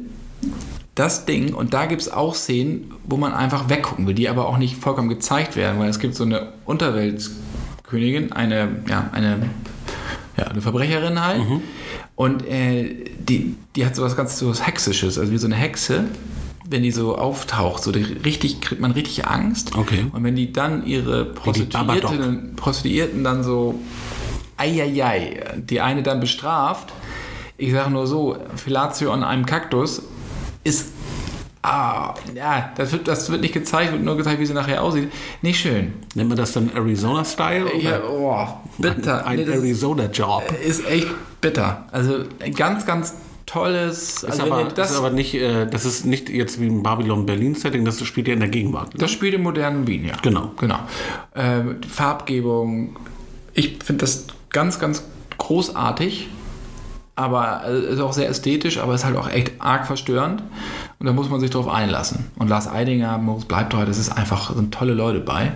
[0.96, 4.48] das Ding, und da gibt es auch Szenen, wo man einfach weggucken will, die aber
[4.48, 9.50] auch nicht vollkommen gezeigt werden, weil es gibt so eine Unterweltkönigin, eine, ja, eine,
[10.38, 11.42] ja, eine Verbrecherin halt.
[12.16, 15.56] Und äh, die, die hat so was ganz so was Hexisches, also wie so eine
[15.56, 16.06] Hexe,
[16.70, 19.76] wenn die so auftaucht, so die, richtig, kriegt man richtig Angst.
[19.76, 20.06] Okay.
[20.12, 23.80] Und wenn die dann ihre Prostituierten, Prostituierten dann so,
[24.58, 26.94] eieiei, die eine dann bestraft,
[27.58, 30.04] ich sage nur so, Fellatio an einem Kaktus
[30.64, 30.90] ist,
[31.64, 35.12] ah, ja, das wird, das wird nicht gezeigt, wird nur gezeigt, wie sie nachher aussieht.
[35.42, 35.94] Nicht schön.
[36.16, 37.78] Nennt man das dann Arizona-Style?
[37.80, 38.48] Ja, oh,
[38.78, 39.26] bitter.
[39.26, 40.44] Ein Nee, das ist- Arizona-Job.
[40.66, 41.08] ist echt
[41.42, 41.86] bitter.
[41.92, 44.18] Also ein ganz, ganz tolles.
[44.24, 46.84] Ist, Also wenn aber, das, ist aber nicht, äh, das ist nicht jetzt wie ein
[46.84, 48.94] Babylon-Berlin-Setting, das spielt ja in der Gegenwart.
[48.94, 49.00] ne?
[49.00, 50.14] das spielt im modernen Wien, ja.
[50.22, 50.52] Genau.
[50.60, 50.80] Genau.
[51.36, 52.96] Ähm, Farbgebung.
[53.54, 55.04] Ich finde das ganz, ganz
[55.38, 56.30] großartig.
[57.16, 60.44] Aber äh, ist auch sehr ästhetisch, aber ist halt auch echt arg verstörend.
[61.00, 62.28] Und da muss man sich drauf einlassen.
[62.38, 65.52] Und Lars Eidinger, Moritz Bleibtreu, das ist einfach, sind tolle Leute bei.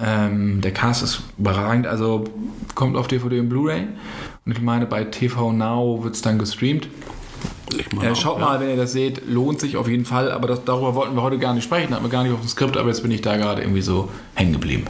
[0.00, 2.24] Ähm, der Cast ist überragend, also
[2.74, 3.86] kommt auf DVD und Blu-ray.
[4.44, 6.88] Und ich meine, bei TV Now wird es dann gestreamt.
[7.74, 8.44] Ich Äh, auch, schaut ja.
[8.44, 11.22] mal, wenn ihr das seht, lohnt sich auf jeden Fall, aber das, darüber wollten wir
[11.22, 13.20] heute gar nicht sprechen, hatten wir gar nicht auf dem Skript, aber jetzt bin ich
[13.22, 14.84] da gerade irgendwie so hängen geblieben.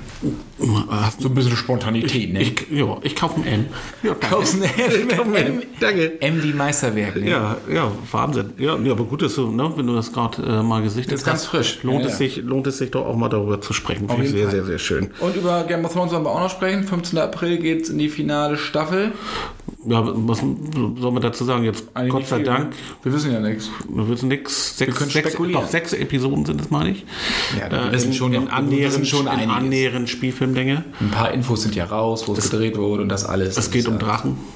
[0.89, 2.43] Hast So ein bisschen Spontanität, ne?
[2.43, 3.67] Ich, ja, ich kaufe ein M.
[4.03, 4.15] Ja.
[4.15, 4.71] Kaufst ein M.
[4.77, 5.63] Ich ein M.
[5.81, 6.21] Danke.
[6.21, 7.29] M wie Meisterwerk, ne?
[7.31, 8.53] Ja, ja, Wahnsinn.
[8.59, 11.21] Ja, nee, aber gut, dass du, ne, wenn du das gerade äh, mal gesichtet Das
[11.21, 11.79] ist ganz hast, frisch.
[11.83, 12.19] Lohnt, Ja, es ja.
[12.19, 14.09] Sich, lohnt es sich doch auch mal darüber zu sprechen.
[14.09, 14.51] Finde ich sehr, Fall.
[14.53, 15.11] sehr, sehr schön.
[15.19, 16.85] Und über Game of Thrones wollen wir auch noch sprechen.
[16.85, 17.19] 15.
[17.19, 19.13] April geht es in die finale Staffel.
[19.85, 21.65] Ja, was soll man dazu sagen?
[21.65, 22.77] Jetzt, Eigentlich Gott sei viel, Dank, ne?
[23.03, 23.69] Wir wissen ja nichts.
[23.89, 24.79] wir wissen nichts.
[24.79, 25.63] Sechs, können sechs, spekulieren.
[25.63, 27.05] doch, sechs Episoden sind es, meine ich.
[27.59, 30.85] Ja, wir Äh, wissen in, schon in wir annähernd, schon in annähernd Spielfilmlänge.
[31.01, 33.57] Ein paar Infos sind ja raus, wo es gedreht wurde und das alles.
[33.57, 34.37] Es geht um Drachen.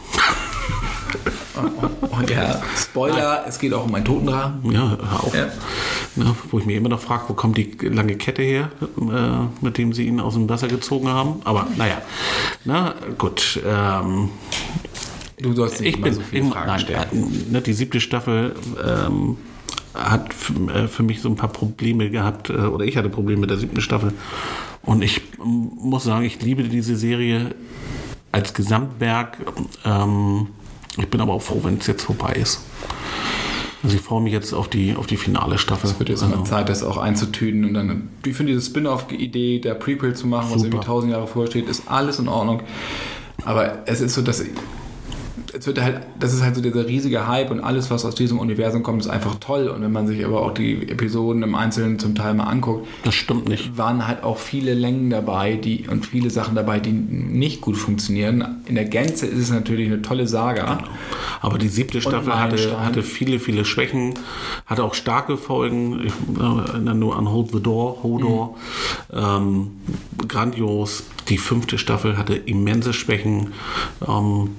[2.11, 4.71] Und ja, Spoiler, es geht auch um einen Totendrachen.
[4.73, 5.35] Ja, auf.
[5.35, 5.47] Ja.
[6.17, 9.77] Ne, wo ich mir immer noch frage, wo kommt die lange Kette her, äh, mit
[9.77, 11.41] dem sie ihn aus dem Wasser gezogen haben.
[11.45, 12.01] Aber naja,
[12.65, 13.61] na gut.
[13.67, 14.31] Ähm,
[15.39, 17.09] Du sollst nicht ich immer bin so viele im- Fragen nein, stellen.
[17.13, 19.37] äh, ne, die siebte Staffel ähm,
[19.95, 20.31] hat
[20.75, 23.59] äh, für mich so ein paar Probleme gehabt, äh, oder ich hatte Probleme mit der
[23.59, 24.13] siebten Staffel.
[24.83, 27.55] Und ich ähm, muss sagen, ich liebe diese Serie
[28.33, 29.39] als Gesamtwerk.
[29.85, 30.49] Ähm,
[30.97, 32.61] ich bin aber auch froh, wenn es jetzt vorbei ist.
[33.83, 35.91] Also ich freue mich jetzt auf die, auf die finale Staffel.
[35.91, 39.61] Es wird jetzt also, mal Zeit, das auch einzutüten und dann, ich finde diese Spin-off-Idee
[39.61, 40.67] der Prequel zu machen, was Super.
[40.67, 42.63] irgendwie tausend Jahre vorher steht, ist alles in Ordnung.
[43.45, 44.43] Aber es ist so, dass
[45.59, 48.39] es wird halt, das ist halt so dieser riesige Hype und alles, was aus diesem
[48.39, 49.69] Universum kommt, ist einfach toll.
[49.69, 53.15] Und wenn man sich aber auch die Episoden im Einzelnen zum Teil mal anguckt, das
[53.15, 53.77] stimmt nicht.
[53.79, 58.63] waren halt auch viele Längen dabei die, und viele Sachen dabei, die nicht gut funktionieren.
[58.67, 60.79] In der Gänze ist es natürlich eine tolle Saga.
[61.41, 64.15] Aber die siebte Staffel hatte, hatte viele, viele Schwächen,
[64.67, 66.01] hatte auch starke Folgen.
[66.05, 68.57] Ich äh, erinnere nur an Hold the Door, Hodor.
[69.13, 69.71] Ähm,
[70.29, 71.05] grandios.
[71.29, 73.53] Die fünfte Staffel hatte immense Schwächen.
[74.07, 74.51] Ähm,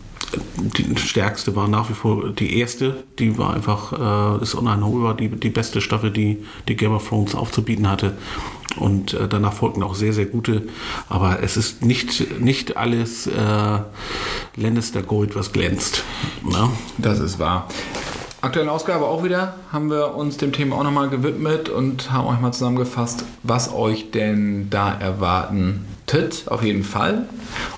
[0.57, 3.03] die stärkste war nach wie vor die erste.
[3.19, 7.35] Die war einfach, äh, ist uneinholbar, die, die beste Staffel, die, die Game of Thrones
[7.35, 8.17] aufzubieten hatte.
[8.75, 10.67] Und äh, danach folgten auch sehr, sehr gute.
[11.09, 13.79] Aber es ist nicht, nicht alles äh,
[14.55, 16.03] Lannister Gold, was glänzt.
[16.43, 16.69] Ne?
[16.97, 17.67] Das ist wahr.
[18.39, 22.39] Aktuelle Ausgabe auch wieder haben wir uns dem Thema auch nochmal gewidmet und haben euch
[22.39, 25.85] mal zusammengefasst, was euch denn da erwarten
[26.47, 27.27] auf jeden Fall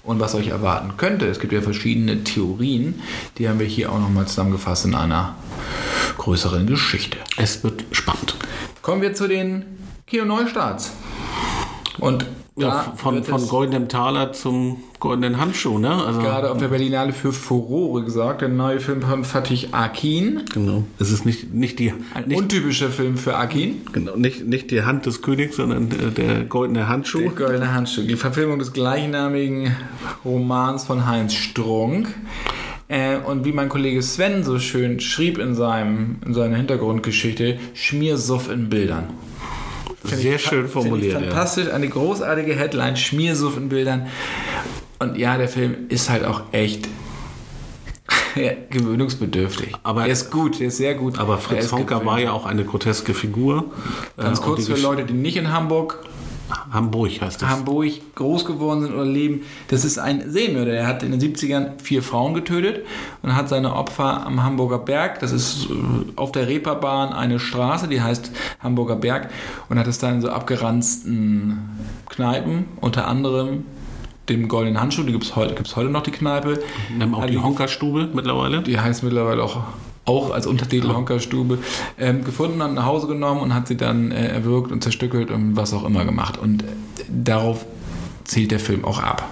[0.03, 1.25] und was euch erwarten könnte.
[1.25, 3.01] Es gibt ja verschiedene Theorien,
[3.37, 5.33] die haben wir hier auch nochmal zusammengefasst in einer
[6.19, 7.17] größeren Geschichte.
[7.37, 8.35] Es wird spannend.
[8.83, 9.65] Kommen wir zu den
[10.05, 10.91] Kino-Neustarts.
[11.99, 15.91] Und Ja, von, von goldenem Taler zum goldenen Handschuh, ne?
[15.91, 20.41] Also, gerade auf der Berlinale für Furore gesagt, der neue Film von Fatih Akin.
[20.53, 20.83] genau.
[20.99, 23.81] Es ist nicht, nicht, die, Ein nicht, untypischer Film für Akin.
[23.93, 27.19] genau, nicht, nicht die Hand des Königs, sondern äh, der goldene Handschuh.
[27.19, 28.01] Der Goldene Handschuh.
[28.01, 29.73] Die Verfilmung des gleichnamigen
[30.25, 32.13] Romans von Heinz Strunk.
[32.89, 38.51] Äh, und wie mein Kollege Sven so schön schrieb in, seinem, in seiner Hintergrundgeschichte, Schmiersuff
[38.51, 39.05] in Bildern.
[40.03, 41.15] Sehr schön formuliert.
[41.19, 41.31] Ich ja.
[41.31, 44.07] fantastisch, eine großartige Headline, Schmiersuff in Bildern.
[44.99, 46.87] Und ja, der Film ist halt auch echt
[48.35, 49.73] ja, gewöhnungsbedürftig.
[49.83, 51.19] Aber- er ist gut, er ist sehr gut.
[51.19, 53.65] Aber Er Fritz Honka war ja auch eine groteske Figur.
[54.17, 55.99] Ganz Äh, kurz für Leute, die nicht in Hamburg
[56.71, 57.47] Hamburg heißt es.
[57.47, 59.41] Hamburg groß geworden sind oder leben.
[59.69, 60.73] Das ist ein Seemörder.
[60.73, 62.85] Er hat in den 70ern vier Frauen getötet
[63.21, 65.73] und hat seine Opfer am Hamburger Berg, das ist äh,
[66.15, 68.31] auf der Reeperbahn eine Straße, die heißt
[68.61, 69.29] Hamburger Berg,
[69.69, 71.59] und hat es dann in so abgeranzten
[72.09, 73.65] Kneipen, unter anderem
[74.27, 76.59] dem Goldenen Handschuh, die gibt es heute, gibt's heute noch die Kneipe.
[76.95, 78.61] Nehmen auch Hat die die- Honkerstube mittlerweile.
[78.61, 79.63] die heißt mittlerweile auch,
[80.05, 81.59] auch als Untertitel Honkerstube,
[81.97, 85.55] ähm, gefunden und nach Hause genommen und hat sie dann äh, erwürgt und zerstückelt und
[85.55, 86.37] was auch immer gemacht.
[86.37, 86.65] Und äh,
[87.07, 87.65] darauf
[88.23, 89.27] zielt der Film auch ab.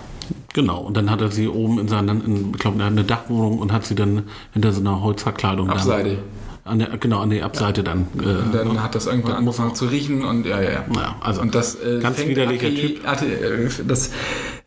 [0.53, 0.80] Genau.
[0.80, 3.86] Und dann hat er sie oben in seiner, in, ich glaube, eine Dachwohnung und hat
[3.86, 5.69] sie dann hinter so einer Holzverkleidung.
[5.69, 6.17] Abseite.
[6.63, 8.08] An der, genau, an der Abseite dann.
[8.19, 10.86] Äh, Und dann hat das irgendwann angefangen zu riechen und ja, ja, ja.
[10.95, 13.08] Ja, also und das äh, ganz fängt widerlicher Typ.
[13.08, 14.12] Ati, äh, das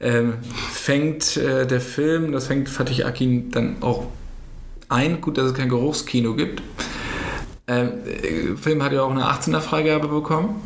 [0.01, 0.35] ähm,
[0.73, 4.07] fängt äh, der Film, das fängt Fatih Akin dann auch
[4.91, 5.21] ein.
[5.21, 6.63] Gut, dass es kein Geruchskino gibt.
[7.67, 10.61] Ähm, der Film hat ja auch eine 18er Freigabe bekommen.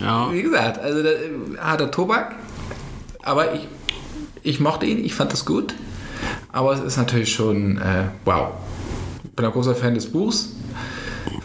[0.00, 2.34] ja, Wie gesagt, also der, äh, harter Tobak.
[3.22, 3.68] Aber ich,
[4.42, 5.74] ich mochte ihn, ich fand das gut.
[6.50, 8.48] Aber es ist natürlich schon, äh, wow.
[9.24, 10.54] Ich bin ein großer Fan des Buchs.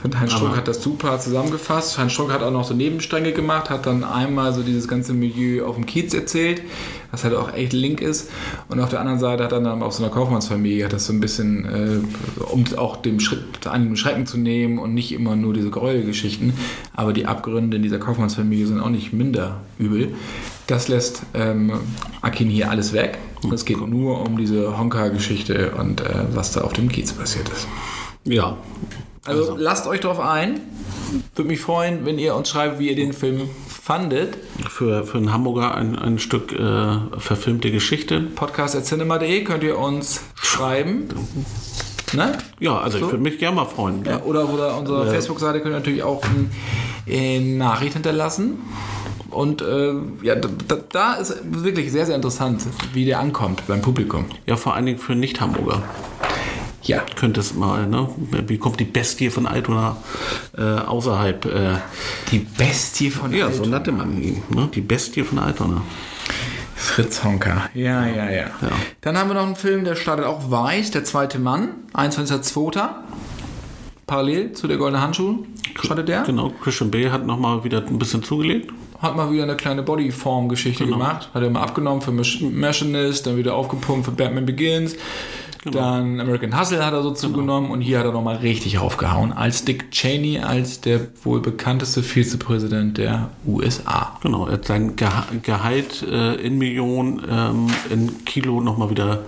[0.04, 1.98] Ich finde, Heinz Strunk hat das super zusammengefasst.
[1.98, 5.66] Heinz Strunk hat auch noch so Nebenstränge gemacht, hat dann einmal so dieses ganze Milieu
[5.66, 6.62] auf dem Kiez erzählt,
[7.12, 8.30] was halt auch echt link ist.
[8.68, 11.14] Und auf der anderen Seite hat er dann aus so einer Kaufmannsfamilie, hat das so
[11.14, 15.38] ein bisschen, äh, um auch dem Schritt an den Schrecken zu nehmen und nicht immer
[15.38, 16.52] nur diese Gräuelgeschichten.
[16.94, 20.16] Aber die Abgründe in dieser Kaufmannsfamilie sind auch nicht minder übel.
[20.68, 21.80] Das lässt ähm,
[22.22, 23.20] Akin hier alles weg.
[23.54, 27.70] Es geht nur um diese Honka-Geschichte und äh, was da auf dem Kiez passiert ist.
[28.26, 28.58] Ja.
[29.26, 29.56] Also, Also.
[29.58, 30.60] lasst euch drauf ein.
[31.36, 34.38] Würde mich freuen, wenn ihr uns schreibt, wie ihr den Film fandet.
[34.70, 38.22] Für, für einen Hamburger ein, ein Stück äh, verfilmte Geschichte.
[38.22, 41.08] Podcast.cinema.de könnt ihr uns schreiben.
[42.14, 42.38] Ne?
[42.60, 43.06] Ja, also So?
[43.06, 44.04] ich würde mich gerne mal freuen.
[44.06, 46.22] Ja, oder oder unsere Facebook-Seite könnt ihr natürlich auch
[47.08, 48.60] eine Nachricht hinterlassen.
[49.30, 52.62] Und äh, ja, da, da- da ist wirklich sehr, sehr interessant,
[52.94, 54.26] wie der ankommt beim Publikum.
[54.46, 55.82] Ja, vor allen Dingen für Nicht-Hamburger.
[56.84, 57.02] Ja.
[57.16, 58.10] Könnte es mal, ne?
[58.48, 59.96] Wie kommt die Bestie von Altona
[60.58, 61.46] äh, außerhalb?
[61.46, 61.76] Äh,
[62.32, 63.64] Die Bestie von ja, Altona.
[63.64, 64.44] so nannte man ihn.
[64.50, 64.70] Ne?
[64.74, 65.82] Die Bestie von Altona.
[66.76, 67.70] Fritz Honka.
[67.74, 68.48] Ja, ja, ja,
[69.02, 72.90] Dann haben wir noch einen Film, der startet auch weiß, der zweite Mann, 21.02.
[74.06, 75.46] Parallel zu der Goldene Handschuh
[75.82, 76.24] startet der.
[76.24, 78.72] Genau, Christian Bale hat nochmal wieder ein bisschen zugelegt.
[79.00, 80.98] Hat mal wieder eine kleine Bodyform-Geschichte Genau.
[80.98, 81.30] gemacht.
[81.34, 84.96] Hat er mal abgenommen für Mach- Machinist, dann wieder aufgepumpt für Batman Begins.
[85.64, 85.78] Genau.
[85.80, 89.32] Dann American Hustle hat er so zugenommen und hier hat er nochmal richtig aufgehauen.
[89.32, 94.18] Als Dick Cheney, als der wohl bekannteste Vizepräsident der USA.
[94.22, 99.20] Genau, er hat sein Geha Gehalt äh, in Millionen, ähm, in Kilo nochmal wieder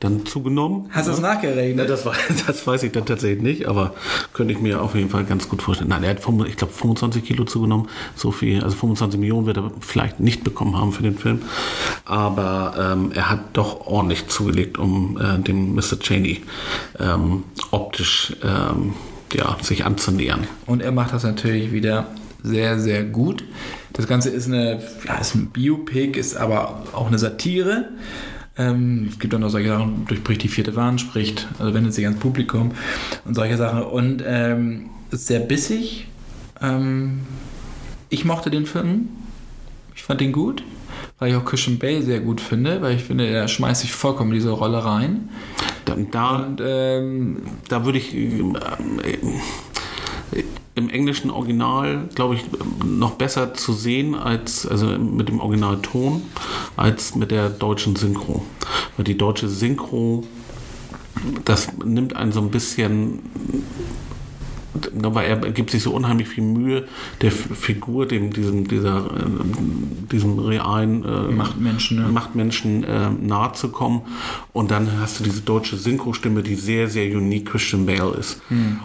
[0.00, 0.86] dann zugenommen.
[0.90, 1.90] Hast du das Ja, nachgerechnet?
[1.90, 2.14] das, war,
[2.46, 3.92] das weiß ich dann tatsächlich nicht, aber
[4.32, 5.90] könnte ich mir auf jeden Fall ganz gut vorstellen.
[5.90, 7.88] Nein, er hat, ich glaube, 25 Kilo zugenommen.
[8.16, 11.42] So viel, also 25 Millionen wird er vielleicht nicht bekommen haben für den Film.
[12.06, 15.98] Aber ähm, er hat doch ordentlich zugelegt, um äh, dem Mr.
[15.98, 16.42] Cheney
[16.98, 18.94] ähm, optisch ähm,
[19.32, 20.46] ja, sich anzunähern.
[20.66, 22.06] Und er macht das natürlich wieder
[22.42, 23.44] sehr, sehr gut.
[23.92, 27.88] Das Ganze ist eine, ja, ist ein Biopic, ist aber auch eine Satire.
[28.56, 32.04] Ähm, es gibt auch noch solche Sachen, durchbricht die vierte Wand, spricht, also wendet sich
[32.04, 32.72] ans Publikum
[33.24, 33.82] und solche Sachen.
[33.82, 36.06] Und ähm, ist sehr bissig.
[36.60, 37.20] Ähm,
[38.08, 39.08] ich mochte den Film.
[39.94, 40.62] Ich fand ihn gut,
[41.18, 44.32] weil ich auch Christian Bale sehr gut finde, weil ich finde, er schmeißt sich vollkommen
[44.32, 45.28] in diese Rolle rein.
[45.84, 48.42] Da, Und ähm, da würde ich äh,
[50.74, 52.44] im englischen Original, glaube ich,
[52.84, 56.22] noch besser zu sehen als, also mit dem Originalton,
[56.76, 58.42] als mit der deutschen Synchro.
[58.96, 60.24] Weil die deutsche Synchro,
[61.44, 63.18] das nimmt einen so ein bisschen
[64.74, 66.86] weil er gibt sich so unheimlich viel Mühe,
[67.20, 72.08] der Figur, dem, diesem, dieser, äh, diesem realen äh, Machtmenschen, ne?
[72.08, 74.02] Machtmenschen äh, nahe zu kommen.
[74.52, 78.40] Und dann hast du diese deutsche Synchro-Stimme, die sehr, sehr unique Christian Bale ist.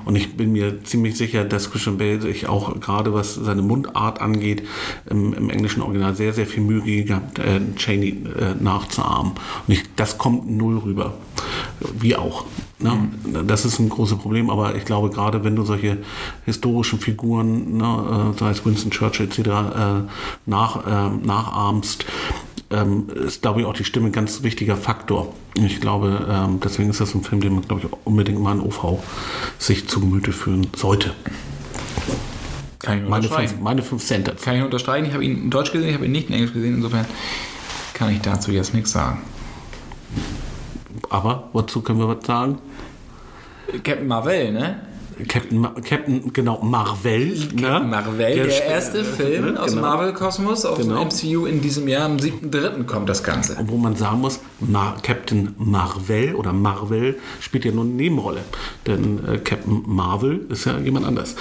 [0.05, 4.21] Und ich bin mir ziemlich sicher, dass Christian Bale sich auch gerade was seine Mundart
[4.21, 4.63] angeht,
[5.09, 9.33] im, im englischen Original sehr, sehr viel Mühe gegeben hat, äh, Cheney äh, nachzuahmen.
[9.67, 11.13] Und ich, das kommt null rüber.
[11.99, 12.45] Wie auch.
[12.79, 13.09] Ne?
[13.45, 15.97] Das ist ein großes Problem, aber ich glaube, gerade wenn du solche
[16.45, 19.51] historischen Figuren, ne, äh, sei es Winston Churchill etc., äh,
[20.45, 22.05] nach, äh, nachahmst,
[22.69, 25.33] ähm, ist, glaube ich, auch die Stimme ein ganz wichtiger Faktor.
[25.55, 28.61] Ich glaube, ähm, deswegen ist das ein Film, den man, glaube ich, unbedingt mal in
[28.61, 28.99] OV
[29.57, 31.13] sich zu Gemüte führen sollte.
[32.79, 34.31] kann ich nur Meine fünf, meine fünf Cent.
[34.41, 35.07] Kann ich unterstreichen.
[35.07, 36.75] Ich habe ihn in Deutsch gesehen, ich habe ihn nicht in Englisch gesehen.
[36.75, 37.05] Insofern
[37.93, 39.21] kann ich dazu jetzt nichts sagen.
[41.09, 42.57] Aber wozu können wir was sagen?
[43.83, 44.79] Captain Marvel, ne?
[45.27, 47.35] Captain, Ma Captain genau, Marvel.
[47.55, 47.79] Ne?
[47.89, 49.87] Marvel, der, sp- erste Film aus dem genau.
[49.87, 51.03] Marvel-Kosmos, aus Genau.
[51.03, 52.05] dem MCU in diesem Jahr.
[52.05, 52.83] Am 7.3.
[52.85, 53.57] kommt das Ganze.
[53.65, 58.41] Wo man sagen muss, Mar Captain Marvel oder Marvel spielt ja nur eine Nebenrolle.
[58.85, 61.35] Denn äh, Captain Marvel ist ja jemand anders.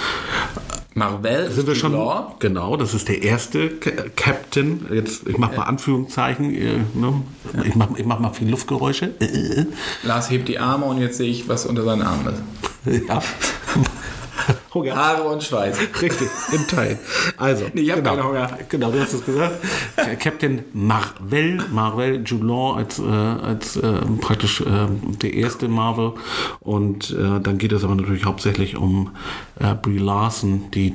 [0.97, 1.91] Marvel Sind wir schon?
[1.93, 2.35] Law.
[2.39, 4.85] Genau, das ist der erste Ca- Captain.
[4.91, 6.53] Jetzt, ich mache mal Anführungszeichen.
[6.55, 7.21] Äh, ne?
[7.63, 9.11] Ich mache ich mach mal viel Luftgeräusche.
[9.19, 9.65] Äh,
[10.03, 12.41] Lars hebt die Arme und jetzt sehe ich, was unter seinen Armen ist.
[12.91, 13.21] äh, ja.
[14.73, 14.95] Hunger.
[14.95, 15.77] Haare und Schweiß.
[16.01, 16.99] Richtig, im Teil.
[17.37, 18.59] Also, Nee, ich hab genau, keinen Hunger.
[18.69, 19.55] Genau, du hast es gesagt.
[20.19, 24.65] Captain Marvel, Marvel, Law als, äh, als äh, praktisch äh,
[25.21, 26.13] der erste Marvel.
[26.59, 29.11] Und äh, dann geht es aber natürlich hauptsächlich um
[29.59, 30.93] äh, Brie Larson, die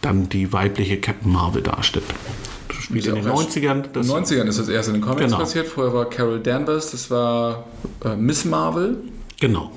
[0.00, 2.04] dann die weibliche Captain Marvel darstellt.
[2.80, 3.84] Spielt in den 90ern.
[3.84, 5.38] In Das, den 90ern ist das erst in den Comics Genau.
[5.38, 5.68] passiert.
[5.68, 7.64] Vorher war Carol Danvers, das war
[8.04, 8.96] äh, Miss Marvel.
[9.38, 9.70] genau.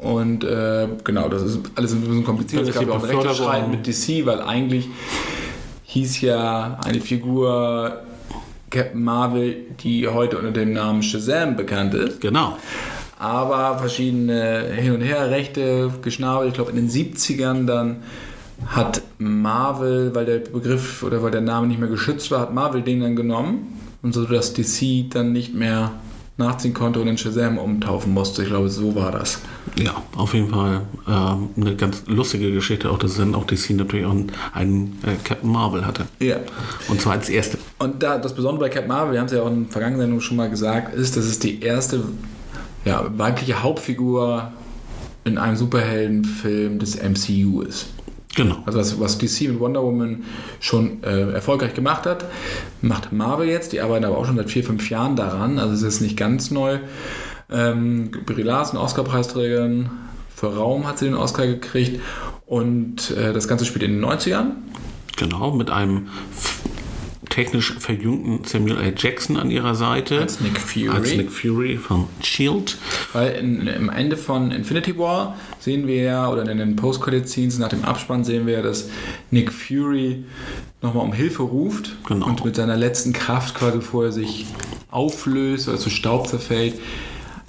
[0.00, 2.66] Und äh, genau, das ist alles ein bisschen kompliziert.
[2.66, 4.88] Es gab ja auch einen Rechtsstreit mit DC, weil eigentlich
[5.84, 8.00] hieß ja eine Figur
[8.70, 12.20] Captain Marvel, die heute unter dem Namen Shazam bekannt ist.
[12.20, 12.56] Genau.
[13.18, 16.48] Aber verschiedene Hin- und Her-Rechte geschnabelt.
[16.48, 17.96] Ich glaube, in den 70ern dann
[18.66, 22.82] hat Marvel, weil der Begriff oder weil der Name nicht mehr geschützt war, hat Marvel
[22.82, 23.78] den dann genommen.
[24.02, 25.92] Und so, dass DC dann nicht mehr
[26.40, 28.42] nachziehen konnte und in Shazam umtaufen musste.
[28.42, 29.40] Ich glaube, so war das.
[29.78, 34.04] Ja, auf jeden Fall ähm, eine ganz lustige Geschichte, auch dass dann auch DC natürlich
[34.06, 34.14] auch
[34.52, 36.06] einen, äh, Captain Marvel hatte.
[36.18, 36.36] Ja.
[36.88, 37.58] Und zwar als erste.
[37.78, 40.22] Und da, das Besondere bei Captain Marvel, wir haben es ja auch in vergangenen Sendungen
[40.22, 42.02] schon mal gesagt, ist, dass es die erste
[42.84, 44.52] ja, weibliche Hauptfigur
[45.24, 47.88] in einem Superheldenfilm des MCU ist.
[48.36, 48.62] Genau.
[48.64, 50.24] Also was, was DC mit Wonder Woman
[50.60, 52.26] schon äh, erfolgreich gemacht hat,
[52.80, 53.72] macht Marvel jetzt.
[53.72, 55.58] Die arbeiten aber auch schon seit vier, fünf Jahren daran.
[55.58, 56.78] Also es ist nicht ganz neu.
[57.50, 59.90] Ähm, Brie Larson, Oscar-Preisträgerin,
[60.34, 62.00] für Raum hat sie den Oscar gekriegt.
[62.46, 64.52] Und äh, das Ganze spielt in den 90ern.
[65.16, 66.08] Genau, mit einem
[67.30, 68.94] technisch verjüngten Samuel L.
[68.96, 70.20] Jackson an ihrer Seite.
[70.20, 70.88] Als Nick Fury.
[70.90, 72.74] Als Nick Fury von S.H.I.E.L.D.
[73.14, 77.68] Weil in, im Ende von Infinity War sehen wir ja, oder in den Post-Credit-Scenes nach
[77.70, 78.90] dem Abspann sehen wir, dass
[79.30, 80.24] Nick Fury
[80.82, 82.26] nochmal um Hilfe ruft Genau.
[82.26, 84.46] und mit seiner letzten Kraft quasi, bevor er sich
[84.90, 86.74] auflöst oder zu Staub zerfällt,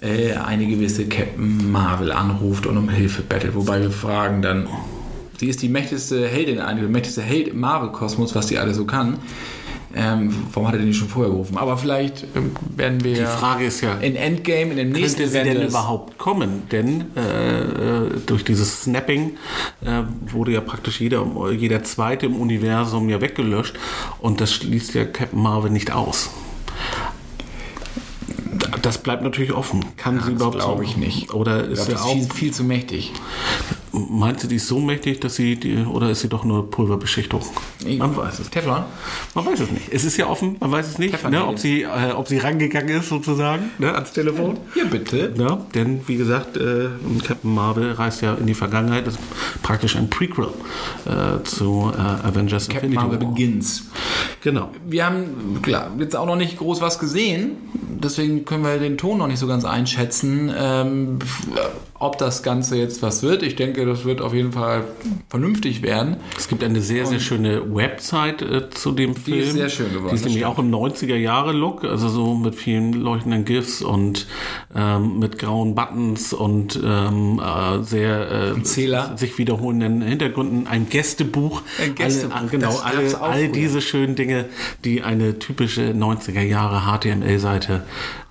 [0.02, 3.56] äh, eine gewisse Captain Marvel anruft und um Hilfe bettelt.
[3.56, 4.68] Wobei wir fragen dann,
[5.38, 8.86] sie ist die mächtigste Heldin, eine der mächtigste Held im Marvel-Kosmos, was sie alle so
[8.86, 9.18] kann.
[9.96, 11.58] Ähm, warum hat er den nicht schon vorher gerufen?
[11.58, 15.32] Aber vielleicht ähm, werden wir Die Frage ist ja, in Endgame, in dem nächsten könnte
[15.32, 16.64] sie denn überhaupt kommen?
[16.72, 19.38] Denn äh, äh, durch dieses Snapping
[19.84, 23.76] äh, wurde ja praktisch jeder, jeder Zweite im Universum ja weggelöscht
[24.20, 26.30] und das schließt ja Captain Marvel nicht aus.
[28.82, 29.86] Das bleibt natürlich offen.
[29.98, 31.34] Kann sie das überhaupt glaube ich nicht.
[31.34, 33.12] Oder ist glaube, sie das auch viel, viel zu mächtig.
[33.94, 37.42] Meinst du, die ist so mächtig, dass sie die, oder ist sie doch nur Pulverbeschichtung?
[37.98, 38.50] Man weiß es.
[38.50, 38.84] Teflon?
[39.36, 39.92] Man weiß es nicht.
[39.92, 43.00] Es ist ja offen, man weiß es nicht, ne, ob, sie, äh, ob sie rangegangen
[43.00, 44.58] ist sozusagen ne, ans Telefon.
[44.76, 45.34] Ja, bitte.
[45.38, 46.90] Ja, denn wie gesagt, äh,
[47.26, 49.08] Captain Marvel reist ja in die Vergangenheit.
[49.08, 49.24] Das ist
[49.62, 50.48] praktisch ein Prequel
[51.06, 53.30] äh, zu äh, Avengers Captain Marvel War.
[53.30, 53.90] Begins.
[54.42, 54.70] Genau.
[54.88, 57.58] Wir haben, klar, jetzt auch noch nicht groß was gesehen.
[57.74, 61.20] Deswegen können wir den Ton noch nicht so ganz einschätzen, ähm,
[62.02, 63.44] ob das Ganze jetzt was wird.
[63.44, 64.86] Ich denke, das wird auf jeden Fall
[65.30, 66.18] vernünftig werden.
[66.36, 69.40] Es gibt eine sehr, sehr schöne Website äh, zu dem Film.
[69.40, 73.46] ist sehr schön geworden, Die ist nämlich auch im 90er-Jahre-Look, also so mit vielen leuchtenden
[73.46, 74.26] GIFs und
[74.76, 79.16] ähm, mit grauen Buttons und ähm, äh, sehr äh, Zähler.
[79.16, 80.66] sich wiederholenden Hintergründen.
[80.66, 81.62] Ein Gästebuch.
[81.80, 84.46] Ein Gästebuch, Alle, genau, das gab's alle, all diese schönen Dinge,
[84.84, 87.84] die eine typische 90er-Jahre HTML-Seite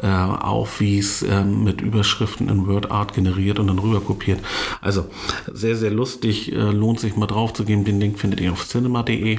[0.03, 4.41] äh, aufwies, ähm, mit Überschriften in WordArt generiert und dann rüber kopiert.
[4.81, 5.07] Also
[5.53, 7.85] sehr, sehr lustig, äh, lohnt sich mal drauf zu gehen.
[7.85, 9.39] Den Link findet ihr auf cinema.de.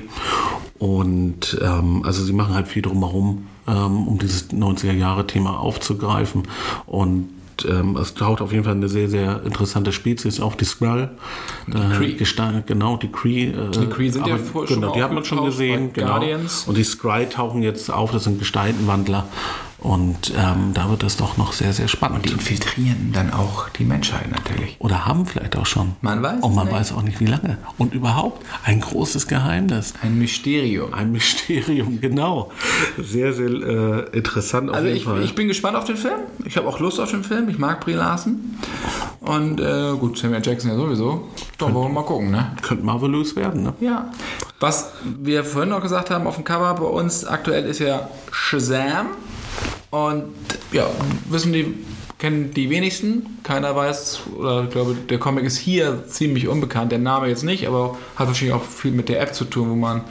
[0.80, 6.44] Und ähm, also sie machen halt viel drumherum, ähm, um dieses 90er-Jahre-Thema aufzugreifen.
[6.88, 7.30] Und
[7.70, 11.12] ähm, es taucht auf jeden Fall eine sehr, sehr interessante Spezies auf, die Skrull.
[11.68, 12.16] Die.
[12.16, 13.50] Gestein, genau, die Cree.
[13.50, 15.94] Äh, Die Kree sind ja aber vor- schon genau, mal die hat man schon gesehen.
[15.94, 16.08] Genau.
[16.08, 16.64] Guardians.
[16.68, 19.28] Und die Skrull tauchen jetzt auf, das sind Gestaltenwandler.
[19.82, 22.26] Und ähm, da wird es doch noch sehr, sehr spannend.
[22.26, 24.76] Die infiltrieren dann auch die Menschheit natürlich.
[24.78, 25.94] Oder haben vielleicht auch schon.
[26.02, 26.76] Man weiß Und man nicht.
[26.76, 27.58] weiß auch nicht, wie lange.
[27.80, 29.96] Und überhaupt ein großes Geheimnis.
[30.04, 30.94] Ein Mysterium.
[30.94, 32.52] Ein Mysterium, genau.
[33.02, 35.24] Sehr, sehr äh, interessant Also ich, Fall.
[35.24, 36.20] ich bin gespannt auf den Film.
[36.46, 37.50] Ich habe auch Lust auf den Film.
[37.50, 38.39] Ich mag Brie Larson.
[39.22, 41.28] Und äh, gut, Samuel Jackson ja sowieso.
[41.58, 42.52] Doch, wollen wir mal gucken, ne?
[42.62, 43.74] Könnte marvelös werden, ne?
[43.80, 44.12] Ja.
[44.60, 49.08] Was wir vorhin noch gesagt haben auf dem Cover bei uns aktuell ist ja Shazam.
[49.92, 50.34] Und
[50.72, 50.90] ja,
[51.30, 51.76] wissen die,
[52.18, 53.40] kennen die wenigsten.
[53.44, 56.92] Keiner weiß, oder ich glaube, der Comic ist hier ziemlich unbekannt.
[56.92, 59.76] Der Name jetzt nicht, aber hat wahrscheinlich auch viel mit der App zu tun, wo
[59.76, 60.04] man,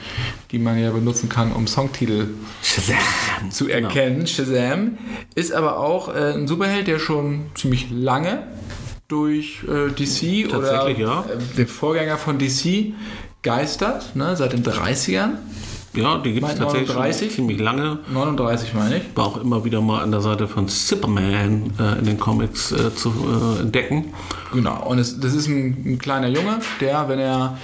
[0.51, 2.29] die man ja benutzen kann, um Songtitel
[2.63, 3.51] Shazam.
[3.51, 4.27] zu erkennen.
[4.27, 4.99] Shazam
[5.35, 8.43] ist aber auch äh, ein Superheld, der schon ziemlich lange
[9.09, 11.21] durch äh, DC oder ja.
[11.23, 12.93] äh, den Vorgänger von DC
[13.43, 15.39] geistert, ne, seit den 30ern.
[15.93, 17.29] Ja, die gibt es tatsächlich 39?
[17.29, 17.99] schon ziemlich lange.
[18.13, 19.03] 39 meine ich.
[19.17, 22.95] War auch immer wieder mal an der Seite von Superman äh, in den Comics äh,
[22.95, 23.13] zu
[23.59, 24.15] äh, entdecken.
[24.53, 24.87] Genau.
[24.87, 27.59] Und es, das ist ein, ein kleiner Junge, der, wenn er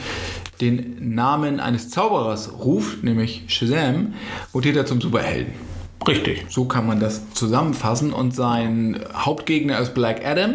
[0.60, 4.14] den Namen eines Zauberers ruft, nämlich Shazam,
[4.52, 5.52] mutiert er zum Superhelden.
[6.06, 6.46] Richtig.
[6.48, 8.12] So kann man das zusammenfassen.
[8.12, 10.54] Und sein Hauptgegner ist Black Adam.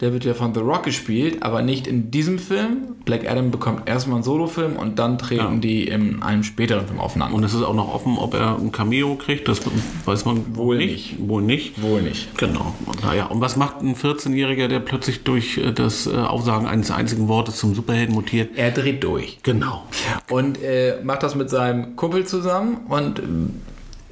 [0.00, 2.96] Der wird ja von The Rock gespielt, aber nicht in diesem Film.
[3.04, 5.60] Black Adam bekommt erstmal einen Solofilm und dann treten Ja.
[5.60, 7.34] die in einem späteren Film aufeinander.
[7.36, 9.46] Und es ist auch noch offen, ob er ein Cameo kriegt.
[9.46, 9.60] Das
[10.06, 11.16] weiß man Wohl nicht.
[11.18, 11.82] Wohl nicht.
[11.82, 12.36] Wohl nicht.
[12.38, 12.74] Genau.
[13.02, 17.28] Naja, und was macht ein 14-Jähriger, der plötzlich durch äh, das äh, Aufsagen eines einzigen
[17.28, 18.56] Wortes zum Superhelden mutiert?
[18.56, 19.38] Er dreht durch.
[19.42, 19.84] Genau.
[20.30, 23.50] Und äh, macht das mit seinem Kumpel zusammen und ähm,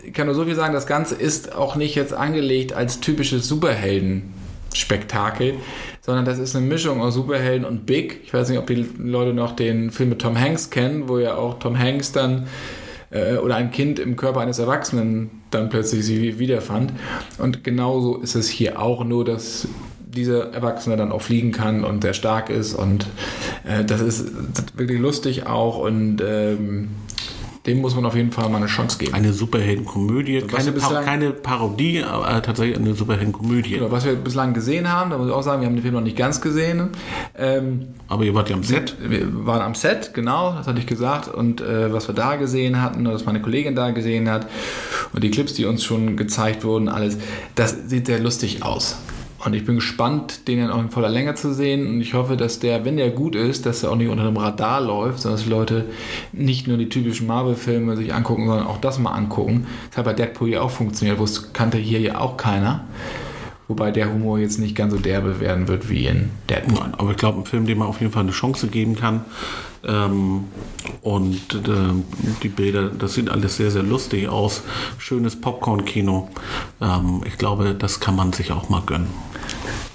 [0.05, 3.47] ich kann nur so viel sagen, das Ganze ist auch nicht jetzt angelegt als typisches
[4.79, 5.55] Superhelden-Spektakel,
[6.01, 8.21] sondern das ist eine Mischung aus Superhelden und Big.
[8.25, 11.35] Ich weiß nicht, ob die Leute noch den Film mit Tom Hanks kennen, wo ja
[11.35, 12.47] auch Tom Hanks dann
[13.11, 16.93] äh, oder ein Kind im Körper eines Erwachsenen dann plötzlich sie wiederfand.
[17.39, 19.69] Und genauso ist es hier auch, nur dass
[20.15, 23.07] dieser Erwachsene dann auch fliegen kann und sehr stark ist und
[23.65, 26.89] äh, das ist wirklich lustig auch und ähm,
[27.69, 29.13] dem muss man auf jeden Fall mal eine Chance geben.
[29.15, 33.73] Eine Superheldenkomödie, keine, bislang- keine Parodie, aber tatsächlich eine Superheldenkomödie.
[33.75, 35.95] Genau, was wir bislang gesehen haben, da muss ich auch sagen, wir haben den Film
[35.95, 36.89] noch nicht ganz gesehen.
[37.37, 38.97] Ähm, Aber ihr wart ja am Set.
[39.07, 41.29] wir waren am Set, genau, das hatte ich gesagt.
[41.29, 44.47] Und äh, was wir da gesehen hatten, oder was meine Kollegin da gesehen hat,
[45.13, 47.19] und die Clips, die uns schon gezeigt wurden, alles,
[47.55, 48.97] das sieht sehr lustig aus.
[49.45, 51.87] Und ich bin gespannt, den dann auch in voller Länge zu sehen.
[51.87, 54.37] Und ich hoffe, dass der, wenn der gut ist, dass er auch nicht unter dem
[54.37, 55.85] Radar läuft, sondern dass die Leute
[56.33, 59.67] nicht nur die typischen Marvel-Filme sich angucken, sondern auch das mal angucken.
[59.91, 62.85] Das hat bei Deadpool ja auch funktioniert, wo es kannte hier ja auch keiner.
[63.69, 66.81] Wobei der Humor jetzt nicht ganz so derbe werden wird wie in Deadpool.
[66.81, 69.25] Nein, aber ich glaube, ein Film, dem man auf jeden Fall eine Chance geben kann.
[69.85, 70.45] Ähm,
[71.03, 72.05] und ähm,
[72.43, 74.63] die Bilder, das sieht alles sehr, sehr lustig aus.
[74.99, 76.29] Schönes Popcorn-Kino.
[76.81, 79.09] Ähm, ich glaube, das kann man sich auch mal gönnen.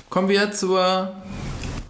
[0.09, 1.11] Kommen wir zur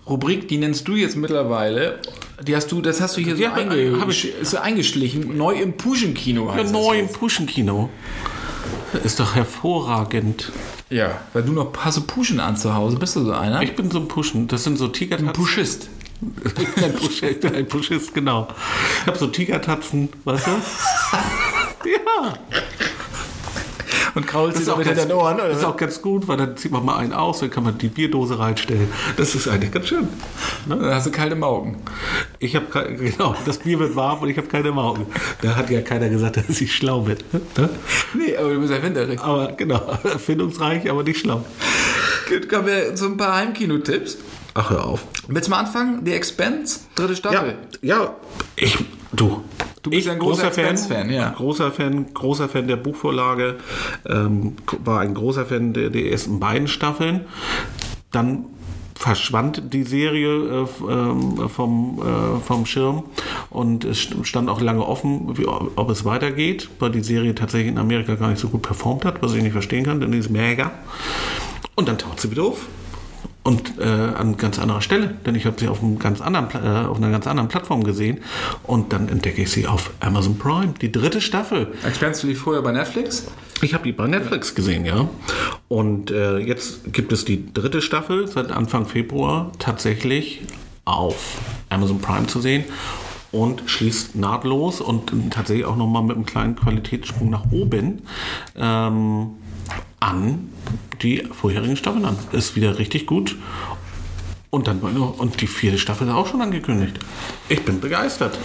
[0.07, 1.99] Rubrik, die nennst du jetzt mittlerweile.
[2.45, 3.75] Die hast du, das hast du hier so, einge
[4.09, 5.37] ich- so eingeschlichen.
[5.37, 7.89] Neu im Puschenkino Ja, neu im Puschenkino.
[9.03, 10.51] Ist doch hervorragend.
[10.89, 12.97] Ja, weil du noch hast du Puschen an zu Hause.
[12.97, 13.61] Bist du so einer?
[13.61, 14.47] Ich bin so ein Puschen.
[14.47, 15.33] Das sind so Tigertatzen.
[15.33, 15.89] Puschist.
[16.75, 18.47] Ein, Pusch, ich bin ein Puschist, genau.
[19.01, 20.51] Ich habe so Tigertatzen, weißt du?
[21.89, 22.33] ja.
[24.15, 25.49] Und kraulst so auch mit ganz, den Ohren, oder?
[25.49, 27.77] das ist auch ganz gut, weil dann zieht man mal einen aus, dann kann man
[27.77, 28.87] die Bierdose reinstellen.
[29.17, 30.07] Das ist eigentlich ganz schön.
[30.67, 31.81] Dann hast du kalte Augen.
[32.37, 35.07] Ich habe genau, das Bier wird warm und ich habe keine Augen.
[35.41, 37.17] Da hat ja keiner gesagt, dass ich schlau bin.
[37.57, 37.69] Ne?
[38.13, 39.19] Nee, aber du bist ja winterig.
[39.19, 41.43] Aber genau, erfindungsreich, aber nicht schlau.
[42.29, 44.17] Gut, kommen wir zu ein paar Heimkino-Tipps.
[44.55, 45.05] Ach, hör auf.
[45.27, 46.01] Willst du mal anfangen?
[46.05, 47.55] The Expense, dritte Ja, Staffel.
[47.81, 48.15] ja,
[48.55, 48.77] ich,
[49.11, 49.43] du.
[49.81, 51.29] Du bist ich, ein großer Expense-Fan, ja.
[51.31, 53.55] Großer Fan, großer Fan der Buchvorlage,
[54.07, 57.21] ähm, war ein großer Fan der, der ersten beiden Staffeln.
[58.11, 58.45] Dann
[58.95, 63.03] verschwand die Serie äh, ähm, vom, äh, vom Schirm
[63.49, 67.69] und es st- stand auch lange offen, wie, ob es weitergeht, weil die Serie tatsächlich
[67.71, 70.19] in Amerika gar nicht so gut performt hat, was ich nicht verstehen kann, denn die
[70.19, 70.71] ist mega.
[71.75, 72.67] Und dann taucht sie wieder auf.
[73.43, 76.87] Und äh, an ganz anderer Stelle, denn ich habe sie auf, einem ganz anderen, äh,
[76.87, 78.19] auf einer ganz anderen Plattform gesehen.
[78.63, 81.73] Und dann entdecke ich sie auf Amazon Prime, die dritte Staffel.
[81.85, 83.27] Expense lief vorher bei Netflix.
[83.61, 85.09] Ich habe die bei Netflix gesehen, ja.
[85.67, 90.41] Und äh, jetzt gibt es die dritte Staffel seit Anfang Februar tatsächlich
[90.85, 91.37] auf
[91.69, 92.63] Amazon Prime zu sehen
[93.33, 98.03] und schließt nahtlos und tatsächlich auch nochmal mit einem kleinen Qualitätssprung nach oben
[98.55, 99.31] ähm,
[99.99, 100.49] an
[101.01, 102.17] die vorherigen Staffeln an.
[102.31, 103.35] Ist wieder richtig gut.
[104.53, 106.99] Und dann und die vierte Staffel ist auch schon angekündigt.
[107.49, 108.37] Ich bin begeistert.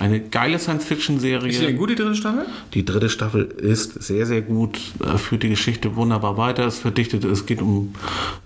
[0.00, 1.48] Eine geile Science-Fiction-Serie.
[1.48, 2.46] Ist die gut, die dritte Staffel?
[2.74, 6.66] Die dritte Staffel ist sehr, sehr gut, äh, führt die Geschichte wunderbar weiter.
[6.66, 7.94] Es verdichtet, es geht um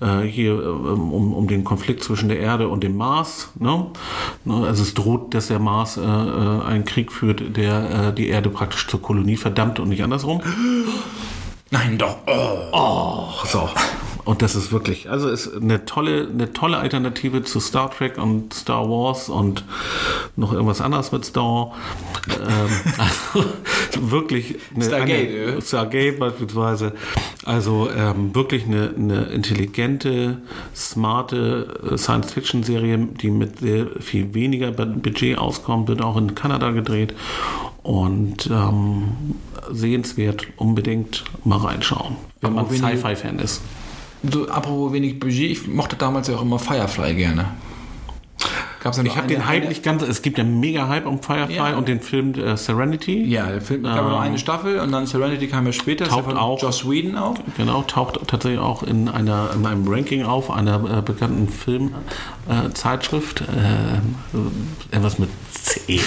[0.01, 3.53] äh, hier äh, um, um den Konflikt zwischen der Erde und dem Mars.
[3.59, 3.87] Ne?
[4.45, 8.29] Ne, Also es droht, dass der Mars äh, äh, einen Krieg führt, der äh, die
[8.29, 10.43] Erde praktisch zur Kolonie verdammt und nicht andersrum.
[11.71, 12.17] Nein, doch.
[12.27, 13.29] Oh.
[13.47, 13.69] So.
[14.29, 18.53] Und das ist wirklich, also ist eine tolle, eine tolle Alternative zu Star Trek und
[18.53, 19.65] Star Wars und
[20.37, 21.75] noch irgendwas anderes mit Star.
[22.29, 22.69] ähm,
[22.99, 23.49] also
[23.99, 25.61] wirklich eine, Stargate, eine, ja.
[25.63, 26.93] Stargate beispielsweise.
[27.47, 30.43] Also ähm, wirklich eine, eine intelligente,
[30.77, 37.15] smarte äh, Science-Fiction-Serie, die mit sehr viel weniger Budget auskommt, wird auch in Kanada gedreht
[37.83, 39.05] und ähm,
[39.73, 43.63] sehenswert, unbedingt mal reinschauen, wenn man Aber Sci-Fi-Fan ist.
[44.23, 47.47] So, apropos wenig Budget, ich mochte damals ja auch immer Firefly gerne.
[48.81, 50.03] Gab's ja Ich habe den Hype eine- nicht ganz.
[50.03, 51.77] Es gibt ja mega Hype um Firefly Ja.
[51.77, 53.25] und den Film äh, Serenity.
[53.25, 56.05] Ja, der Film gab nur eine Staffel und dann Serenity kam ja später.
[56.07, 56.63] Taucht auch.
[56.63, 57.35] Joss Whedon auch.
[57.57, 61.93] Genau, taucht tatsächlich auch in, einer, in einem Ranking auf, einer äh, bekannten Filmzeitschrift.
[62.49, 63.41] Äh, Zeitschrift.
[63.43, 66.01] äh, mit C.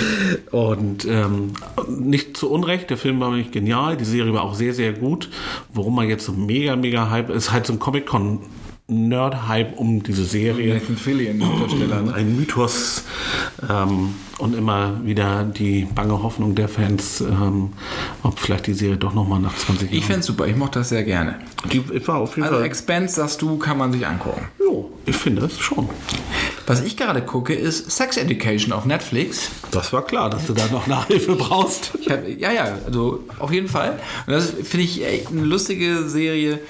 [0.52, 1.52] Und ähm,
[1.88, 5.28] nicht zu Unrecht, der Film war nämlich genial, die Serie war auch sehr, sehr gut.
[5.74, 8.38] Worum man jetzt so mega, mega Hype ist, halt so ein Comic-Con.
[8.88, 10.74] Nerd-Hype um diese Serie.
[10.74, 12.02] Nathan Fillion, Hauptdarsteller.
[12.02, 12.14] Ne?
[12.14, 13.04] Ein Mythos
[13.68, 17.70] ähm, und immer wieder die bange Hoffnung der Fans, ähm,
[18.22, 20.06] ob vielleicht die Serie doch nochmal nach 20 Ich Jahren.
[20.10, 21.36] fände super, ich mochte das sehr gerne.
[21.72, 22.66] Die war auf jeden Also Fall.
[22.66, 24.46] Expense, sagst du, kann man sich angucken.
[24.60, 25.88] Jo, ich finde es schon.
[26.66, 29.50] Was ich gerade gucke, ist Sex Education auf Netflix.
[29.72, 31.92] Das war klar, dass du da noch Nachhilfe brauchst.
[32.08, 33.98] Hab, ja, ja, also auf jeden Fall.
[34.26, 36.60] Und das finde ich echt eine lustige Serie.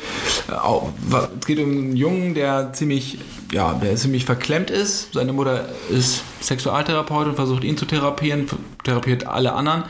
[0.48, 0.52] Äh,
[1.40, 3.18] Es geht um einen Jungen, der ziemlich,
[3.52, 5.12] ja, der ziemlich verklemmt ist.
[5.12, 8.46] Seine Mutter ist Sexualtherapeutin, versucht ihn zu therapieren,
[8.82, 9.84] therapiert alle anderen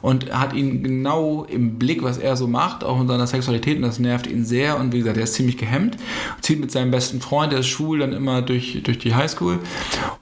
[0.00, 3.82] und hat ihn genau im Blick, was er so macht, auch in seiner Sexualität und
[3.82, 5.96] das nervt ihn sehr und wie gesagt, er ist ziemlich gehemmt,
[6.40, 9.58] zieht mit seinem besten Freund, der ist schwul, dann immer durch, durch die Highschool.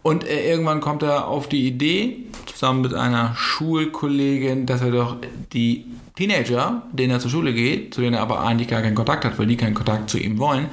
[0.02, 5.16] Und äh, irgendwann kommt er auf die Idee, zusammen mit einer Schulkollegin, dass er doch
[5.52, 5.84] die
[6.16, 9.38] Teenager, denen er zur Schule geht, zu denen er aber eigentlich gar keinen Kontakt hat,
[9.38, 10.66] weil die keinen Kontakt zu ihm wollen,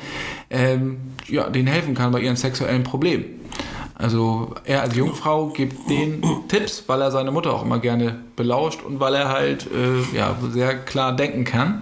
[0.54, 0.98] ähm,
[1.28, 3.26] ja, denen helfen kann bei ihren sexuellen Problemen.
[3.96, 8.82] Also er als Jungfrau gibt den Tipps, weil er seine Mutter auch immer gerne belauscht
[8.84, 11.80] und weil er halt äh, ja, sehr klar denken kann.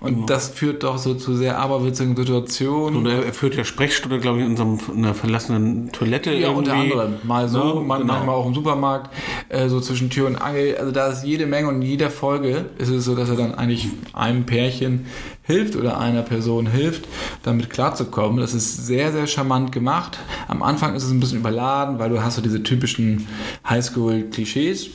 [0.00, 0.26] Und ja.
[0.26, 2.98] das führt doch so zu sehr aberwitzigen Situationen.
[2.98, 6.32] Und er führt ja Sprechstunde, glaube ich, in so einer verlassenen Toilette.
[6.32, 6.58] Ja, irgendwie.
[6.58, 7.14] unter anderem.
[7.22, 8.12] Mal so, Ja, man, genau.
[8.14, 9.14] manchmal auch im Supermarkt,
[9.48, 10.76] äh, so zwischen Tür und Angel.
[10.76, 13.54] Also da ist jede Menge und in jeder Folge ist es so, dass er dann
[13.54, 15.06] eigentlich einem Pärchen
[15.42, 17.08] hilft oder einer Person hilft,
[17.42, 18.38] damit klarzukommen.
[18.38, 20.18] Das ist sehr, sehr charmant gemacht.
[20.48, 23.26] Am Anfang ist es ein bisschen überladen, weil du hast so diese typischen
[23.68, 24.90] Highschool-Klischees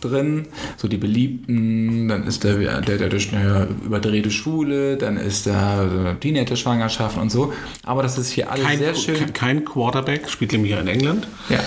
[0.00, 0.46] drin,
[0.76, 6.14] so die Beliebten, dann ist der, der, der, der überdrehte Schwule, dann ist da so
[6.20, 7.52] Teenager-Schwangerschaften und so.
[7.84, 9.32] Aber das ist hier alles Kein, sehr schön.
[9.32, 11.26] kein Quarterback, spielt nämlich in England.
[11.48, 11.60] Ja.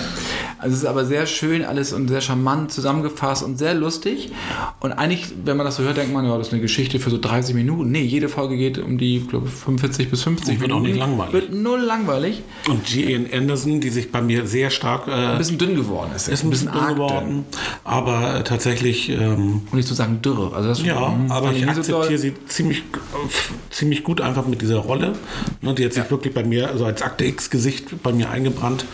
[0.61, 4.31] Also es ist aber sehr schön alles und sehr charmant zusammengefasst und sehr lustig.
[4.79, 7.09] Und eigentlich, wenn man das so hört, denkt man, ja, das ist eine Geschichte für
[7.09, 7.89] so 30 Minuten.
[7.89, 10.91] Nee, jede Folge geht um die, glaube ich, 45 bis 50 Und wird auch Minuten.
[10.91, 11.33] nicht langweilig.
[11.33, 12.41] Wird null langweilig.
[12.67, 13.27] Und G.N.
[13.31, 16.27] Anderson, die sich bei mir sehr stark äh, Ein bisschen dünn geworden ist.
[16.27, 17.45] ist ein bisschen dünn geworden,
[17.83, 20.55] aber äh, tatsächlich, ähm, Um nicht zu sagen dürre.
[20.55, 22.17] Also das ja, mm, aber ich so akzeptiere doll.
[22.17, 23.29] sie ziemlich, äh,
[23.69, 25.13] ziemlich gut einfach mit dieser Rolle.
[25.61, 28.85] Ne, die hat sich wirklich bei mir, also als Akte X-Gesicht bei mir eingebrannt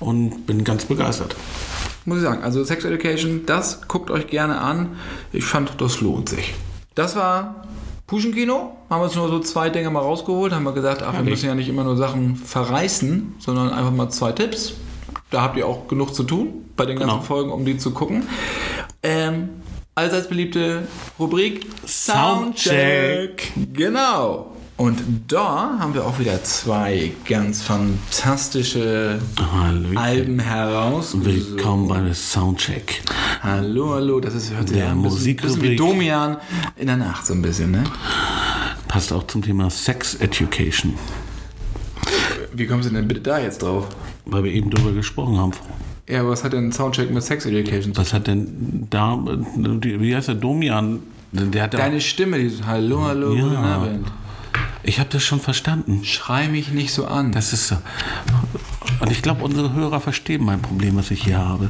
[0.00, 1.36] und bin ganz begeistert.
[2.04, 2.42] Muss ich sagen.
[2.44, 4.90] Also Sex Education, das guckt euch gerne an.
[5.32, 6.54] Ich fand, das lohnt sich.
[6.94, 7.66] Das war
[8.06, 8.76] Puschenkino.
[8.88, 10.52] Haben wir uns nur so zwei Dinge mal rausgeholt.
[10.52, 11.30] Haben wir gesagt, ach, wir Herrlich.
[11.30, 14.74] müssen ja nicht immer nur Sachen verreißen, sondern einfach mal zwei Tipps.
[15.30, 17.22] Da habt ihr auch genug zu tun bei den ganzen Genau.
[17.26, 18.26] Folgen, um die zu gucken.
[19.02, 19.48] Ähm,
[19.94, 20.86] allseits beliebte
[21.18, 23.52] Rubrik Soundcheck.
[23.72, 24.52] Genau.
[24.76, 29.96] Und da haben wir auch wieder zwei ganz fantastische Hallöchen.
[29.96, 31.16] Alben heraus.
[31.18, 33.00] Willkommen bei der Soundcheck.
[33.42, 35.76] Hallo, hallo, das ist hört sich Der an, ein bisschen, bisschen wie.
[35.76, 36.36] Domian
[36.76, 37.84] in der Nacht so ein bisschen, ne?
[38.86, 40.92] Passt auch zum Thema Sex Education,
[42.52, 43.88] Wie kommst du denn bitte da jetzt drauf?
[44.26, 45.52] weil wir eben drüber gesprochen haben.
[46.08, 47.96] Ja, was hat denn Soundcheck mit Sex Education zu tun?
[47.96, 51.00] Was hat denn da, äh, wie heißt der Domian?
[51.32, 53.42] Der hat Deine Stimme, die so, Hallo, hallo, Ja.
[53.42, 54.06] guten Abend.
[54.86, 56.04] Ich habe das schon verstanden.
[56.04, 57.32] Schrei mich nicht so an.
[57.32, 57.76] Das ist so.
[59.00, 61.68] Und ich glaube, unsere Hörer verstehen mein Problem, was ich hier habe.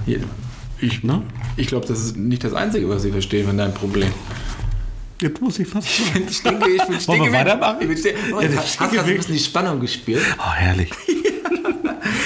[0.80, 1.22] ich Ne?
[1.56, 4.10] ich glaube, das ist nicht das Einzige, was sie verstehen von deinem Problem.
[5.20, 7.32] Jetzt muss ich fast Ich bin stinke, ich bin Wollen wir stinke.
[7.32, 7.76] weitermachen?
[7.80, 8.18] Ich bin stinke.
[8.34, 10.22] Oh, Ja, das hast, du ein bisschen die Spannung gespürt?
[10.38, 10.90] Oh, herrlich.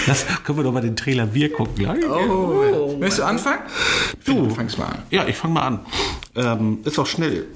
[0.06, 2.04] Das können wir doch mal den Trailer Wir gucken gleich.
[2.04, 3.60] Oh, Möchtest du anfangen?
[4.24, 4.46] Du.
[4.48, 5.02] Du fangst mal an.
[5.10, 5.80] Ja, ich fange mal an.
[6.34, 7.46] Ähm, ist auch schnell.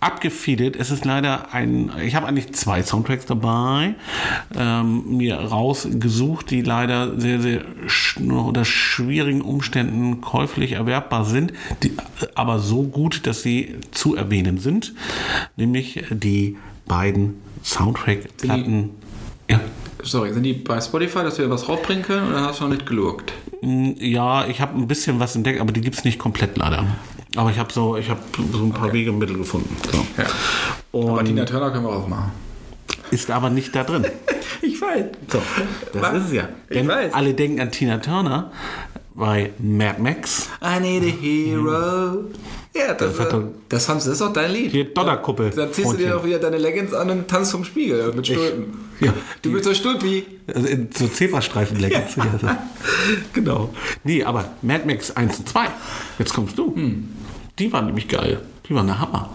[0.00, 0.74] Abgefeedet.
[0.74, 1.92] Es ist leider ein.
[2.04, 3.94] Ich habe eigentlich zwei Soundtracks dabei,
[4.56, 11.52] ähm, mir rausgesucht, die leider sehr, sehr sch nur unter schwierigen Umständen käuflich erwerbbar sind,
[11.84, 11.92] die,
[12.34, 14.92] aber so gut, dass sie zu erwähnen sind.
[15.56, 16.56] Nämlich die
[16.86, 18.90] beiden Soundtrack-Platten.
[19.48, 19.60] Ja.
[20.02, 22.86] Sorry, sind die bei Spotify, dass wir was rausbringen können oder hast du noch nicht
[22.86, 23.32] gelugt?
[23.60, 26.86] Mm, Ja, ich habe ein bisschen was entdeckt, aber die gibt es nicht komplett leider.
[27.36, 28.20] Aber ich habe so, ich habe
[28.52, 29.74] so ein paar Wege und Mittel gefunden.
[29.90, 29.98] So.
[30.20, 30.28] Ja.
[30.92, 32.32] Aber Und Tina Turner können wir aufmachen.
[33.10, 34.04] ist aber nicht da drin.
[34.64, 35.06] Ich weiß.
[35.26, 35.42] So,
[35.92, 36.14] das Was?
[36.18, 36.48] ist es ja.
[36.68, 37.12] Ich Denn weiß.
[37.14, 38.52] alle denken an Tina Turner
[39.12, 40.48] bei Mad Max.
[40.62, 42.24] I need a hero.
[42.74, 44.70] Ja, das, Das äh, doch- das, fandst, das ist doch dein Lied.
[44.70, 45.50] Hier, Donnerkuppel.
[45.50, 46.10] Da ziehst du dir Freundchen.
[46.10, 48.72] doch wieder deine Leggings an und tanzt vom Spiegel mit Stulpen.
[49.00, 49.12] ja,
[49.42, 50.24] du bist so Stulpi.
[50.52, 52.02] Also in so Zebrastreifen lecken.
[53.34, 53.70] genau.
[54.04, 55.66] Nee, aber Mad Max 1 und 2,
[56.18, 56.74] jetzt kommst du.
[56.74, 57.08] Hm.
[57.58, 58.40] Die waren nämlich geil.
[58.68, 59.28] Die waren der Hammer.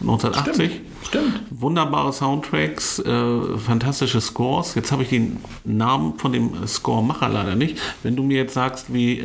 [0.00, 0.80] 1980.
[1.06, 1.40] Stimmt.
[1.50, 4.74] Wunderbare Soundtracks, äh, fantastische Scores.
[4.74, 7.78] Jetzt habe ich den Namen von dem Scoremacher leider nicht.
[8.02, 9.24] Wenn du mir jetzt sagst, wie äh,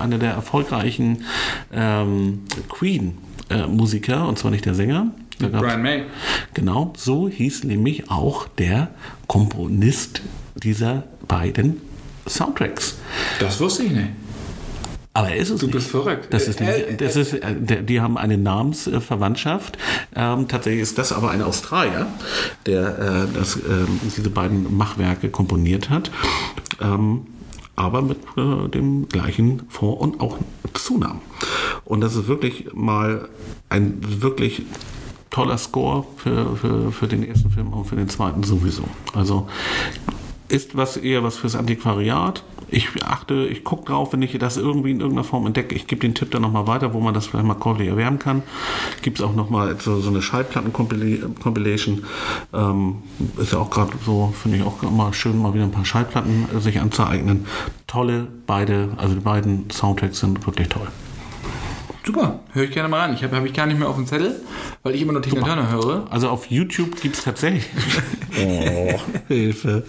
[0.00, 1.24] einer der erfolgreichen
[1.72, 6.04] ähm, Queen-Musiker, und zwar nicht der Sänger, Brian May.
[6.54, 8.88] Genau, so hieß nämlich auch der
[9.26, 10.22] Komponist
[10.54, 11.80] dieser beiden
[12.26, 12.96] Soundtracks.
[13.38, 14.08] Das wusste ich nicht.
[15.16, 15.74] Aber er ist es Du nicht.
[15.76, 16.26] bist verrückt.
[16.30, 19.78] Das ist, Äh, nicht, das ist, äh, die haben eine Namensverwandtschaft.
[20.14, 22.06] Ähm, tatsächlich ist das aber ein Australier,
[22.66, 26.10] der äh, das, ähm, diese beiden Machwerke komponiert hat.
[26.82, 27.26] Ähm,
[27.76, 30.36] aber mit äh, dem gleichen Vor- und auch
[30.74, 31.20] Zunamen.
[31.84, 33.28] Und das ist wirklich mal
[33.70, 34.62] ein wirklich
[35.30, 38.84] toller Score für, für, für den ersten Film und für den zweiten sowieso.
[39.14, 39.48] Also
[40.48, 44.90] ist was eher was fürs Antiquariat, Ich achte, ich gucke drauf, wenn ich das irgendwie
[44.90, 45.74] in irgendeiner Form entdecke.
[45.74, 48.42] Ich gebe den Tipp dann nochmal weiter, wo man das vielleicht mal käuflich erwärmen kann.
[49.02, 52.04] Gibt es auch nochmal so, so eine Schallplatten-Compilation.
[52.52, 52.96] Ähm,
[53.38, 56.48] ist ja auch gerade so, finde ich auch immer schön, mal wieder ein paar Schallplatten
[56.56, 57.46] äh, sich anzueignen.
[57.86, 60.88] Tolle beide, also die beiden Soundtracks sind wirklich toll.
[62.06, 63.14] Super, höre ich gerne mal an.
[63.14, 64.36] Ich habe hab ich gar nicht mehr auf dem Zettel,
[64.84, 66.06] weil ich immer nur Tina Turner höre.
[66.08, 67.64] Also auf YouTube gibt es tatsächlich.
[68.46, 68.94] oh,
[69.26, 69.82] Hilfe.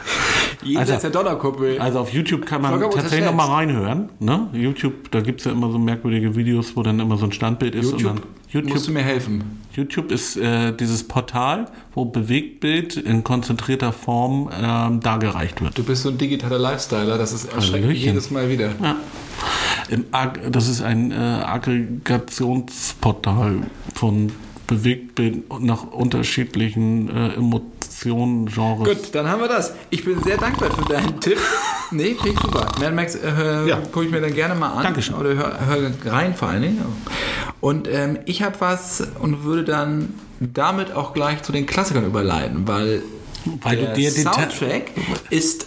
[0.63, 1.77] Jenseits Also- der Donnerkuppel.
[1.77, 4.09] Also auf YouTube kann man tatsächlich nochmal reinhören.
[4.19, 4.49] Ne?
[4.51, 7.75] YouTube, da gibt es ja immer so merkwürdige Videos, wo dann immer so ein Standbild
[7.75, 7.91] ist.
[7.91, 9.61] YouTube, und dann, YouTube, musst du mir helfen.
[9.73, 15.77] YouTube ist äh, dieses Portal, wo Bewegtbild in konzentrierter Form ähm, dargereicht wird.
[15.77, 18.03] Du bist so ein digitaler Lifestyler, das ist erschreckend Hallöchen.
[18.03, 18.71] jedes Mal wieder.
[18.81, 18.95] Ja.
[20.51, 23.57] Das ist ein äh, Aggregationsportal
[23.93, 24.31] von
[24.65, 28.87] Bewegtbild nach unterschiedlichen äh, Emotionen, Genres.
[28.87, 29.73] Gut, dann haben wir das.
[29.89, 31.37] Ich bin sehr dankbar für deinen Tipp.
[31.91, 32.67] Nee, klingt super.
[32.79, 33.77] Mad Max äh, Ja.
[33.91, 34.83] gucke ich mir dann gerne mal an.
[34.83, 35.15] Dankeschön.
[35.15, 36.85] Oder hör, hör rein vor allen Dingen.
[37.61, 42.67] Und ähm, ich habe was und würde dann damit auch gleich zu den Klassikern überleiten,
[42.67, 43.01] weil,
[43.61, 44.91] Weil der Soundtrack
[45.29, 45.65] ist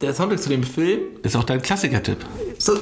[0.00, 1.00] der Soundtrack zu dem Film.
[1.22, 2.18] Ist auch dein Klassiker-Tipp.
[2.64, 2.78] So,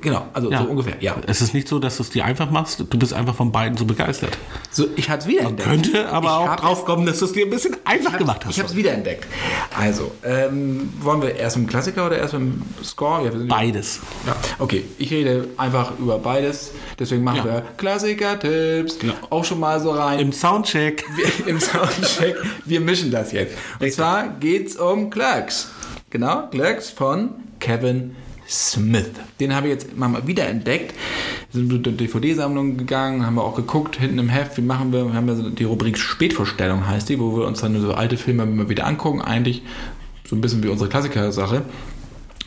[0.00, 0.62] genau, also Ja.
[0.62, 0.94] so ungefähr.
[1.00, 1.16] Ja.
[1.26, 2.78] Es ist nicht so, dass du es dir einfach machst.
[2.78, 4.38] Du bist einfach von beiden so begeistert.
[4.70, 5.68] So, ich habe es wiederentdeckt.
[5.68, 8.52] Könnte aber Ich auch drauf kommen, dass du es dir ein bisschen einfach gemacht hast.
[8.52, 9.26] Ich habe es wiederentdeckt.
[9.76, 13.24] Also, ähm, wollen wir erst mit dem Klassiker oder erst mit dem Score?
[13.24, 13.98] Ja, Beides.
[14.28, 14.84] Ja, okay.
[14.98, 16.70] Ich rede einfach über beides.
[16.96, 17.44] Deswegen machen Ja.
[17.46, 18.98] wir Klassiker-Tipps.
[19.30, 20.20] Auch schon mal so rein.
[20.20, 21.04] Im Soundcheck.
[21.16, 22.36] Wir, Im Soundcheck.
[22.64, 23.54] Wir mischen das jetzt.
[23.80, 25.70] Und zwar geht's um Clerks.
[26.10, 28.14] Genau, Clerks von Kevin
[28.48, 29.10] Smith.
[29.40, 30.94] Den habe ich jetzt mal wieder entdeckt.
[31.52, 34.92] Wir sind durch die DVD-Sammlung gegangen, haben wir auch geguckt, hinten im Heft, wie machen
[34.92, 35.06] wir?
[35.06, 38.16] Wir haben ja so die Rubrik Spätvorstellung, heißt die, wo wir uns dann so alte
[38.16, 39.20] Filme immer wieder angucken.
[39.20, 39.62] Eigentlich
[40.28, 41.62] so ein bisschen wie unsere Klassiker-Sache.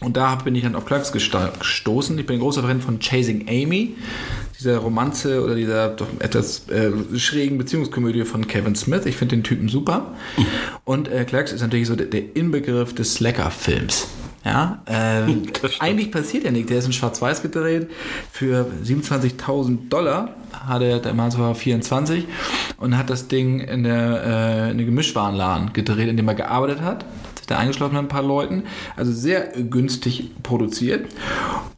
[0.01, 2.17] Und da bin ich dann auf Clerks gestoßen.
[2.17, 3.95] Ich bin ein großer Fan von Chasing Amy,
[4.57, 9.05] dieser Romanze oder dieser doch etwas äh, schrägen Beziehungskomödie von Kevin Smith.
[9.05, 10.13] Ich finde den Typen super.
[10.85, 14.07] Und äh, Clerks ist natürlich so der, der Inbegriff des Slacker-Films.
[14.45, 15.43] Ja, ähm,
[15.79, 16.69] eigentlich passiert ja nichts.
[16.69, 17.89] Der ist in Schwarz-Weiß gedreht.
[18.31, 22.25] Für 27.000 Dollar hat er damals war er 24
[22.77, 26.81] und hat das Ding in der, äh, in der Gemischtwarenladen gedreht, in dem er gearbeitet
[26.81, 27.03] hat.
[27.03, 28.63] Hat sich da eingeschlossen mit ein paar Leuten.
[28.95, 31.07] Also sehr günstig produziert.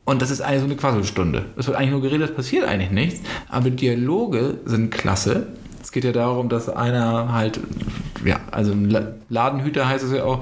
[0.05, 1.45] Und das ist eigentlich so eine Quasselstunde.
[1.57, 3.21] Es wird eigentlich nur geredet, es passiert eigentlich nichts.
[3.49, 5.47] Aber Dialoge sind klasse.
[5.91, 7.59] Es geht ja darum, dass einer halt,
[8.23, 10.39] ja, also ein La- Ladenhüter heißt es ja auch,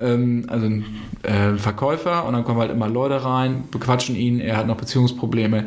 [0.00, 0.84] ähm, also ein
[1.22, 5.66] äh, Verkäufer und dann kommen halt immer Leute rein, bequatschen ihn, er hat noch Beziehungsprobleme.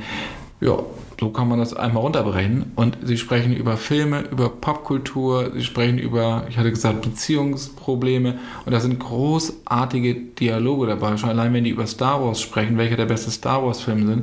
[0.59, 0.79] Ja,
[1.21, 2.71] so kann man das einmal runterbrechen.
[2.75, 8.39] Und sie sprechen über Filme, über Popkultur, sie sprechen über, ich hatte gesagt, Beziehungsprobleme.
[8.65, 11.15] Und da sind großartige Dialoge dabei.
[11.17, 14.21] Schon allein, wenn die über Star Wars sprechen, welcher der beste Star Wars-Film sind.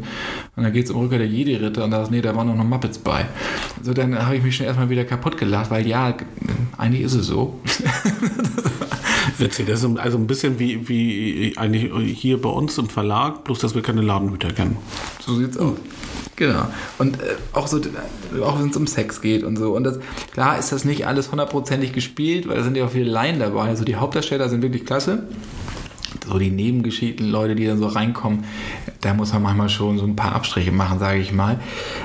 [0.57, 2.57] Und dann geht es um Rückkehr der Jedi-Ritter und da ist, nee, da waren auch
[2.57, 3.27] noch Muppets bei.
[3.81, 6.13] So, dann habe ich mich schon erstmal wieder kaputt gelacht, weil ja,
[6.79, 7.61] eigentlich ist es so.
[9.39, 9.69] Witzig.
[9.69, 13.77] Das ist also ein bisschen wie, wie eigentlich hier bei uns im Verlag, bloß dass
[13.77, 14.77] wir keine Ladenhüter kennen.
[15.21, 15.77] So sieht's aus.
[16.39, 16.69] Genau.
[16.99, 17.81] Und äh, auch so,
[18.45, 19.75] auch wenn es um Sex geht und so.
[19.75, 19.99] Und das,
[20.33, 23.63] klar ist das nicht alles hundertprozentig gespielt, weil da sind ja auch viele Laien dabei.
[23.63, 25.25] Also die Hauptdarsteller sind wirklich klasse.
[26.27, 28.45] So die Nebengeschichten, Leute, die dann so reinkommen,
[29.01, 31.59] da muss man manchmal schon so ein paar Abstriche machen, sage ich mal.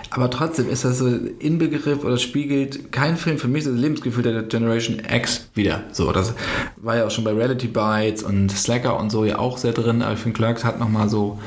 [0.10, 1.08] Aber trotzdem ist das so
[1.40, 5.84] Inbegriff oder spiegelt kein Film für mich das Lebensgefühl der Generation X wieder.
[5.92, 6.34] So, das
[6.78, 10.02] war ja auch schon bei Reality Bites und Slacker und so ja auch sehr drin.
[10.02, 11.40] Aber Clerks hat nochmal so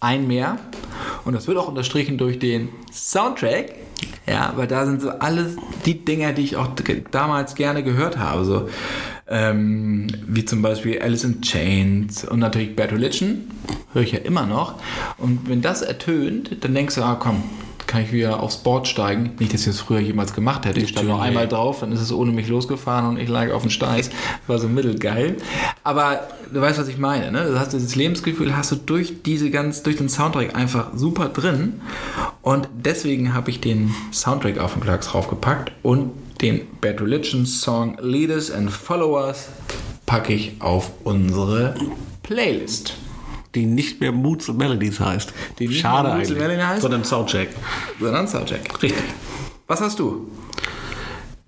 [0.00, 0.58] ein mehr.
[1.24, 3.74] Und das wird auch unterstrichen durch den Soundtrack.
[4.26, 6.68] Ja, weil da sind so alles die Dinger, die ich auch
[7.10, 8.44] damals gerne gehört habe.
[8.44, 8.68] So,
[9.26, 13.50] ähm, wie zum Beispiel Alice in Chains und natürlich Bad Religion.
[13.92, 14.74] Höre ich ja immer noch.
[15.16, 17.42] Und wenn das ertönt, dann denkst du, ah komm,
[17.88, 19.32] kann ich wieder aufs Board steigen.
[19.40, 20.78] Nicht, dass ich das früher jemals gemacht hätte.
[20.78, 21.38] Ich stand noch Natürlich.
[21.38, 24.10] einmal drauf, dann ist es ohne mich losgefahren und ich lag auf dem Steiß.
[24.46, 25.38] War so mittelgeil.
[25.82, 27.32] Aber du weißt, was ich meine.
[27.32, 27.46] Ne?
[27.46, 31.80] Du hast dieses Lebensgefühl, hast du durch diese ganz, durch den Soundtrack einfach super drin.
[32.42, 36.10] Und deswegen habe ich den Soundtrack auf den Clarks draufgepackt und
[36.42, 39.48] den Bad Religion Song Leaders and Followers
[40.06, 41.74] packe ich auf unsere
[42.22, 42.94] Playlist.
[43.58, 45.32] Die nicht mehr Moods and Melodies heißt.
[45.58, 46.48] Die nicht Schade mehr Moods and eigentlich.
[46.48, 46.82] Melodies heißt?
[46.82, 47.48] Sondern Soundcheck.
[47.98, 48.82] Sondern Soundcheck.
[48.82, 49.02] Richtig.
[49.66, 50.30] Was hast du?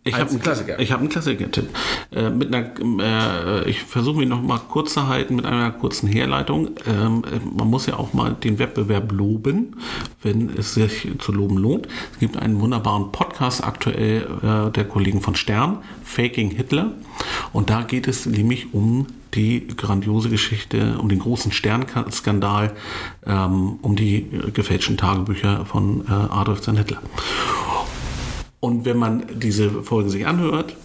[0.03, 0.81] Ich habe einen Klassiker.
[0.81, 1.69] Ich habe einen Klassiker-Tipp.
[2.11, 6.09] Äh, mit einer, äh, ich versuche mich noch mal kurz zu halten mit einer kurzen
[6.09, 6.71] Herleitung.
[6.85, 7.23] Ähm,
[7.57, 9.77] man muss ja auch mal den Wettbewerb loben,
[10.23, 11.87] wenn es sich zu loben lohnt.
[12.15, 16.93] Es gibt einen wunderbaren Podcast aktuell äh, der Kollegen von Stern, Faking Hitler.
[17.53, 22.73] Und da geht es nämlich um die grandiose Geschichte, um den großen Sternskandal,
[23.27, 27.01] ähm, um die gefälschten Tagebücher von äh, Adolf Hitler.
[28.61, 30.77] Und wenn man diese Folgen sich anhört,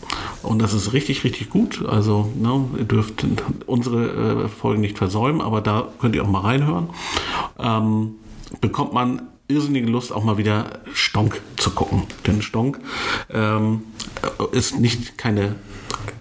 [0.44, 3.26] und das ist richtig, richtig gut, also ne, ihr dürft
[3.66, 6.90] unsere äh, Folgen nicht versäumen, aber da könnt ihr auch mal reinhören,
[7.60, 8.16] ähm,
[8.62, 12.04] bekommt man irrsinnige Lust, auch mal wieder Stonk zu gucken.
[12.26, 12.80] Denn Stonk
[13.30, 13.82] ähm,
[14.52, 15.56] ist nicht keine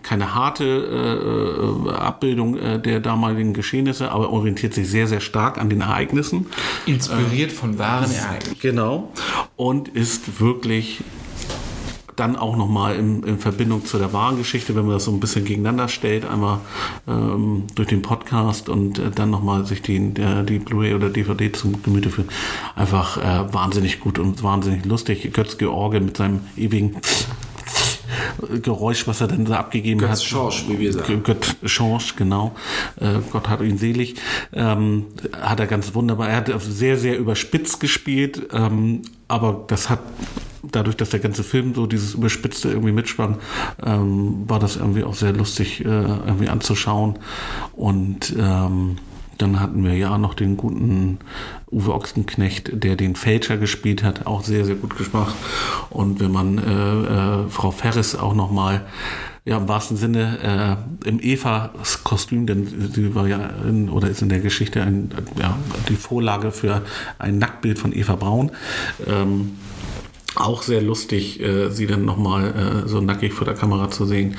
[0.03, 5.59] keine harte äh, äh, Abbildung äh, der damaligen Geschehnisse, aber orientiert sich sehr, sehr stark
[5.59, 6.47] an den Ereignissen.
[6.87, 8.59] Inspiriert äh, von wahren Ereignissen.
[8.61, 9.13] Genau.
[9.57, 11.03] Und ist wirklich
[12.17, 15.21] dann auch nochmal in, in Verbindung zu der wahren Geschichte, wenn man das so ein
[15.21, 16.61] bisschen gegeneinander stellt, einmal
[17.09, 21.51] ähm, durch den Podcast und äh, dann nochmal sich die, der, die Blu-ray oder DVD
[21.53, 22.29] zum Gemüte führen.
[22.77, 25.33] Einfach äh, wahnsinnig gut und wahnsinnig lustig.
[25.33, 26.97] Götz George mit seinem ewigen
[28.63, 30.23] Geräusch, was er dann da abgegeben Götz hat.
[30.23, 31.23] Schorsch, wie wir sagen.
[31.23, 32.55] Götz Schorsch, genau.
[33.01, 34.17] Äh, Gott hat ihn selig.
[34.53, 35.07] Ähm,
[35.41, 36.29] hat er ganz wunderbar.
[36.29, 40.01] Er hat sehr, sehr überspitzt gespielt, ähm, aber das hat
[40.71, 43.39] dadurch, dass der ganze Film so dieses Überspitzte irgendwie mitschwang,
[43.85, 47.19] ähm, war das irgendwie auch sehr lustig äh, irgendwie anzuschauen.
[47.75, 48.97] Und ähm,
[49.39, 51.19] dann hatten wir ja noch den guten
[51.75, 55.35] Uwe Ochsenknecht, der den Fälscher gespielt hat, auch sehr, sehr gut gemacht.
[55.91, 58.83] Und wenn man äh, äh, Frau Ferris auch nochmal
[59.45, 64.31] ja, im wahrsten Sinne äh, im Eva-Kostüm, denn sie war ja in, oder ist in
[64.31, 65.59] der Geschichte ein, ja,
[65.89, 66.83] die Vorlage für
[67.19, 68.53] ein Nacktbild von Eva Braun.
[69.07, 69.53] Ähm,
[70.37, 74.37] auch sehr lustig, äh, sie dann nochmal äh, so nackig vor der Kamera zu sehen.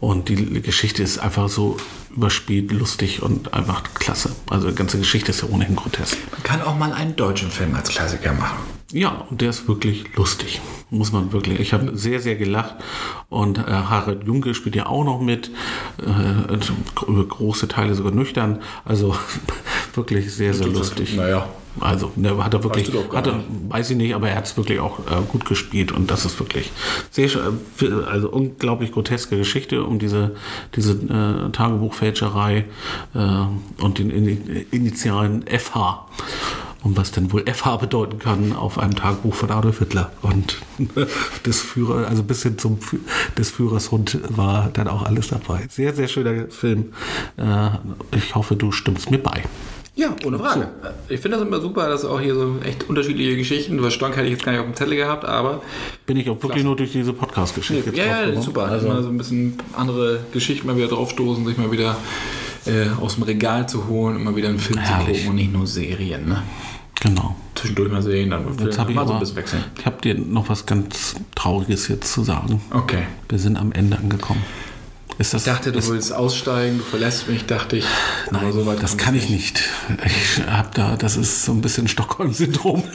[0.00, 1.76] Und die Geschichte ist einfach so
[2.14, 4.30] überspielt, lustig und einfach klasse.
[4.48, 6.16] Also die ganze Geschichte ist ja ohnehin grotesk.
[6.32, 8.58] Man kann auch mal einen deutschen Film als Klassiker machen.
[8.92, 10.60] Ja, und der ist wirklich lustig.
[10.90, 11.60] Muss man wirklich.
[11.60, 12.76] Ich habe sehr, sehr gelacht.
[13.28, 15.50] Und äh, Harald Junke spielt ja auch noch mit.
[15.98, 16.54] Äh,
[17.06, 18.62] über große Teile sogar nüchtern.
[18.84, 19.14] Also
[19.94, 21.16] wirklich sehr, sehr lustig.
[21.16, 21.48] Naja.
[21.80, 24.80] Also ne, hat er wirklich, hat er, weiß ich nicht, aber er hat es wirklich
[24.80, 26.70] auch äh, gut gespielt und das ist wirklich
[27.10, 30.36] sehr, äh, also unglaublich groteske Geschichte um diese,
[30.74, 32.64] diese äh, Tagebuchfälscherei
[33.14, 34.10] äh, und den
[34.70, 36.06] Initialen FH
[36.82, 40.12] und was denn wohl FH bedeuten kann auf einem Tagebuch von Adolf Hitler.
[40.22, 40.58] Und
[41.46, 42.78] des Führer, also bis hin zum
[43.36, 45.66] des Führers Hund war dann auch alles dabei.
[45.68, 46.92] Sehr, sehr schöner Film.
[47.36, 47.70] Äh,
[48.16, 49.42] ich hoffe, du stimmst mir bei.
[49.98, 50.68] Ja, ohne Frage.
[50.80, 51.14] So.
[51.14, 54.26] Ich finde das immer super, dass auch hier so echt unterschiedliche Geschichten, was Stonk hätte
[54.26, 55.60] ich jetzt gar nicht auf dem Zettel gehabt, aber.
[56.06, 56.64] Bin ich auch wirklich klasse.
[56.66, 58.66] nur durch diese Podcast-Geschichte nee, Ja, ja, super.
[58.66, 61.96] Also mal so ein bisschen andere Geschichten mal wieder draufstoßen, sich mal wieder
[62.66, 65.06] äh, aus dem Regal zu holen und mal wieder einen Film Herrlich.
[65.06, 66.28] zu gucken und nicht nur Serien.
[66.28, 66.44] Ne?
[67.00, 67.34] Genau.
[67.56, 69.64] Zwischendurch mal sehen, dann jetzt habe ich, so ein bisschen wechseln.
[69.76, 72.60] ich habe dir noch was ganz Trauriges jetzt zu sagen.
[72.70, 73.02] Okay.
[73.28, 74.44] Wir sind am Ende angekommen.
[75.18, 77.84] Ist das, ich dachte, du willst aussteigen, du verlässt mich, dachte ich.
[78.30, 79.62] Nein, so das kann ich nicht.
[80.06, 82.84] Ich habe da, das ist so ein bisschen Stockholm-Syndrom.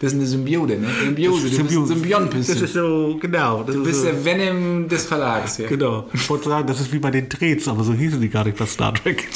[0.00, 0.88] Das ist eine Symbiose, ne?
[1.02, 2.30] Symbiose, du bist ein.
[2.30, 3.62] Das ist so, genau.
[3.62, 5.66] du bist der Venom des Verlags hier.
[5.66, 6.10] Genau.
[6.12, 8.58] Ich wollte sagen, das ist wie bei den Drehs, aber so hießen die gar nicht
[8.58, 9.26] bei Star Trek.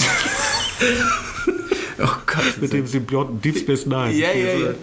[2.00, 2.60] oh Gott.
[2.60, 4.12] Mit dem Symbionten Deep Space Nine.
[4.12, 4.74] Ja, ja, ja.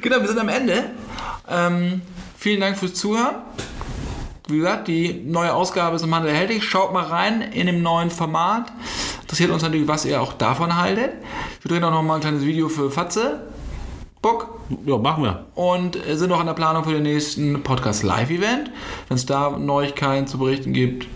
[0.00, 0.90] Genau, wir sind am Ende.
[1.48, 2.00] Ähm,
[2.36, 3.36] vielen Dank fürs Zuhören.
[4.48, 6.64] Wie gesagt, die neue Ausgabe ist im Handel erhältlich.
[6.64, 8.72] Schaut mal rein in dem neuen Format.
[9.22, 11.12] Interessiert uns natürlich, was ihr auch davon haltet.
[11.62, 13.40] Wir drehen auch noch mal ein kleines Video für Fatze.
[14.20, 14.60] Bock.
[14.86, 15.46] Ja, machen wir.
[15.54, 18.70] Und sind noch an der Planung für den nächsten Podcast Live-Event.
[19.08, 21.08] Wenn es da Neuigkeiten zu berichten gibt,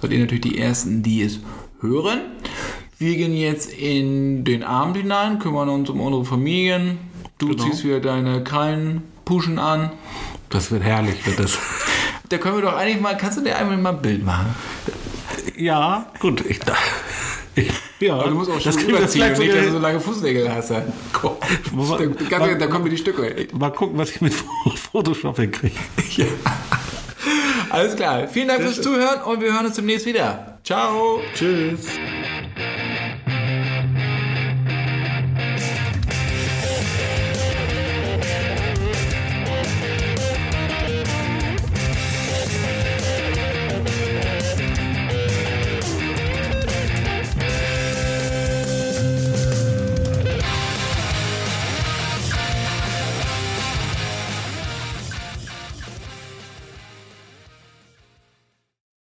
[0.00, 1.40] seid ihr natürlich die Ersten, die es
[1.80, 2.20] hören.
[2.98, 6.98] Wir gehen jetzt in den Abend hinein, kümmern uns um unsere Familien.
[7.38, 7.64] Du genau.
[7.64, 9.92] ziehst wieder deine Krallenpuschen an.
[10.50, 11.58] Das wird herrlich, wird das.
[12.30, 14.54] Da können wir doch eigentlich mal, kannst du dir einfach mal ein Bild machen?
[15.56, 16.44] Ja, gut.
[16.46, 16.60] Ich,
[17.56, 20.70] ich, ja, Aber du musst auch schon überziehen nicht, dass du so lange Fußnägel hast.
[20.70, 20.82] Da,
[22.30, 23.48] da, da kommen mir die Stücke.
[23.52, 25.74] Mal gucken, was ich mit Photoshop hinkriege.
[26.16, 26.26] Ja.
[27.68, 28.28] Alles klar.
[28.28, 30.58] Vielen Dank fürs Zuhören und wir hören uns demnächst wieder.
[30.64, 31.20] Ciao.
[31.34, 31.86] Tschüss.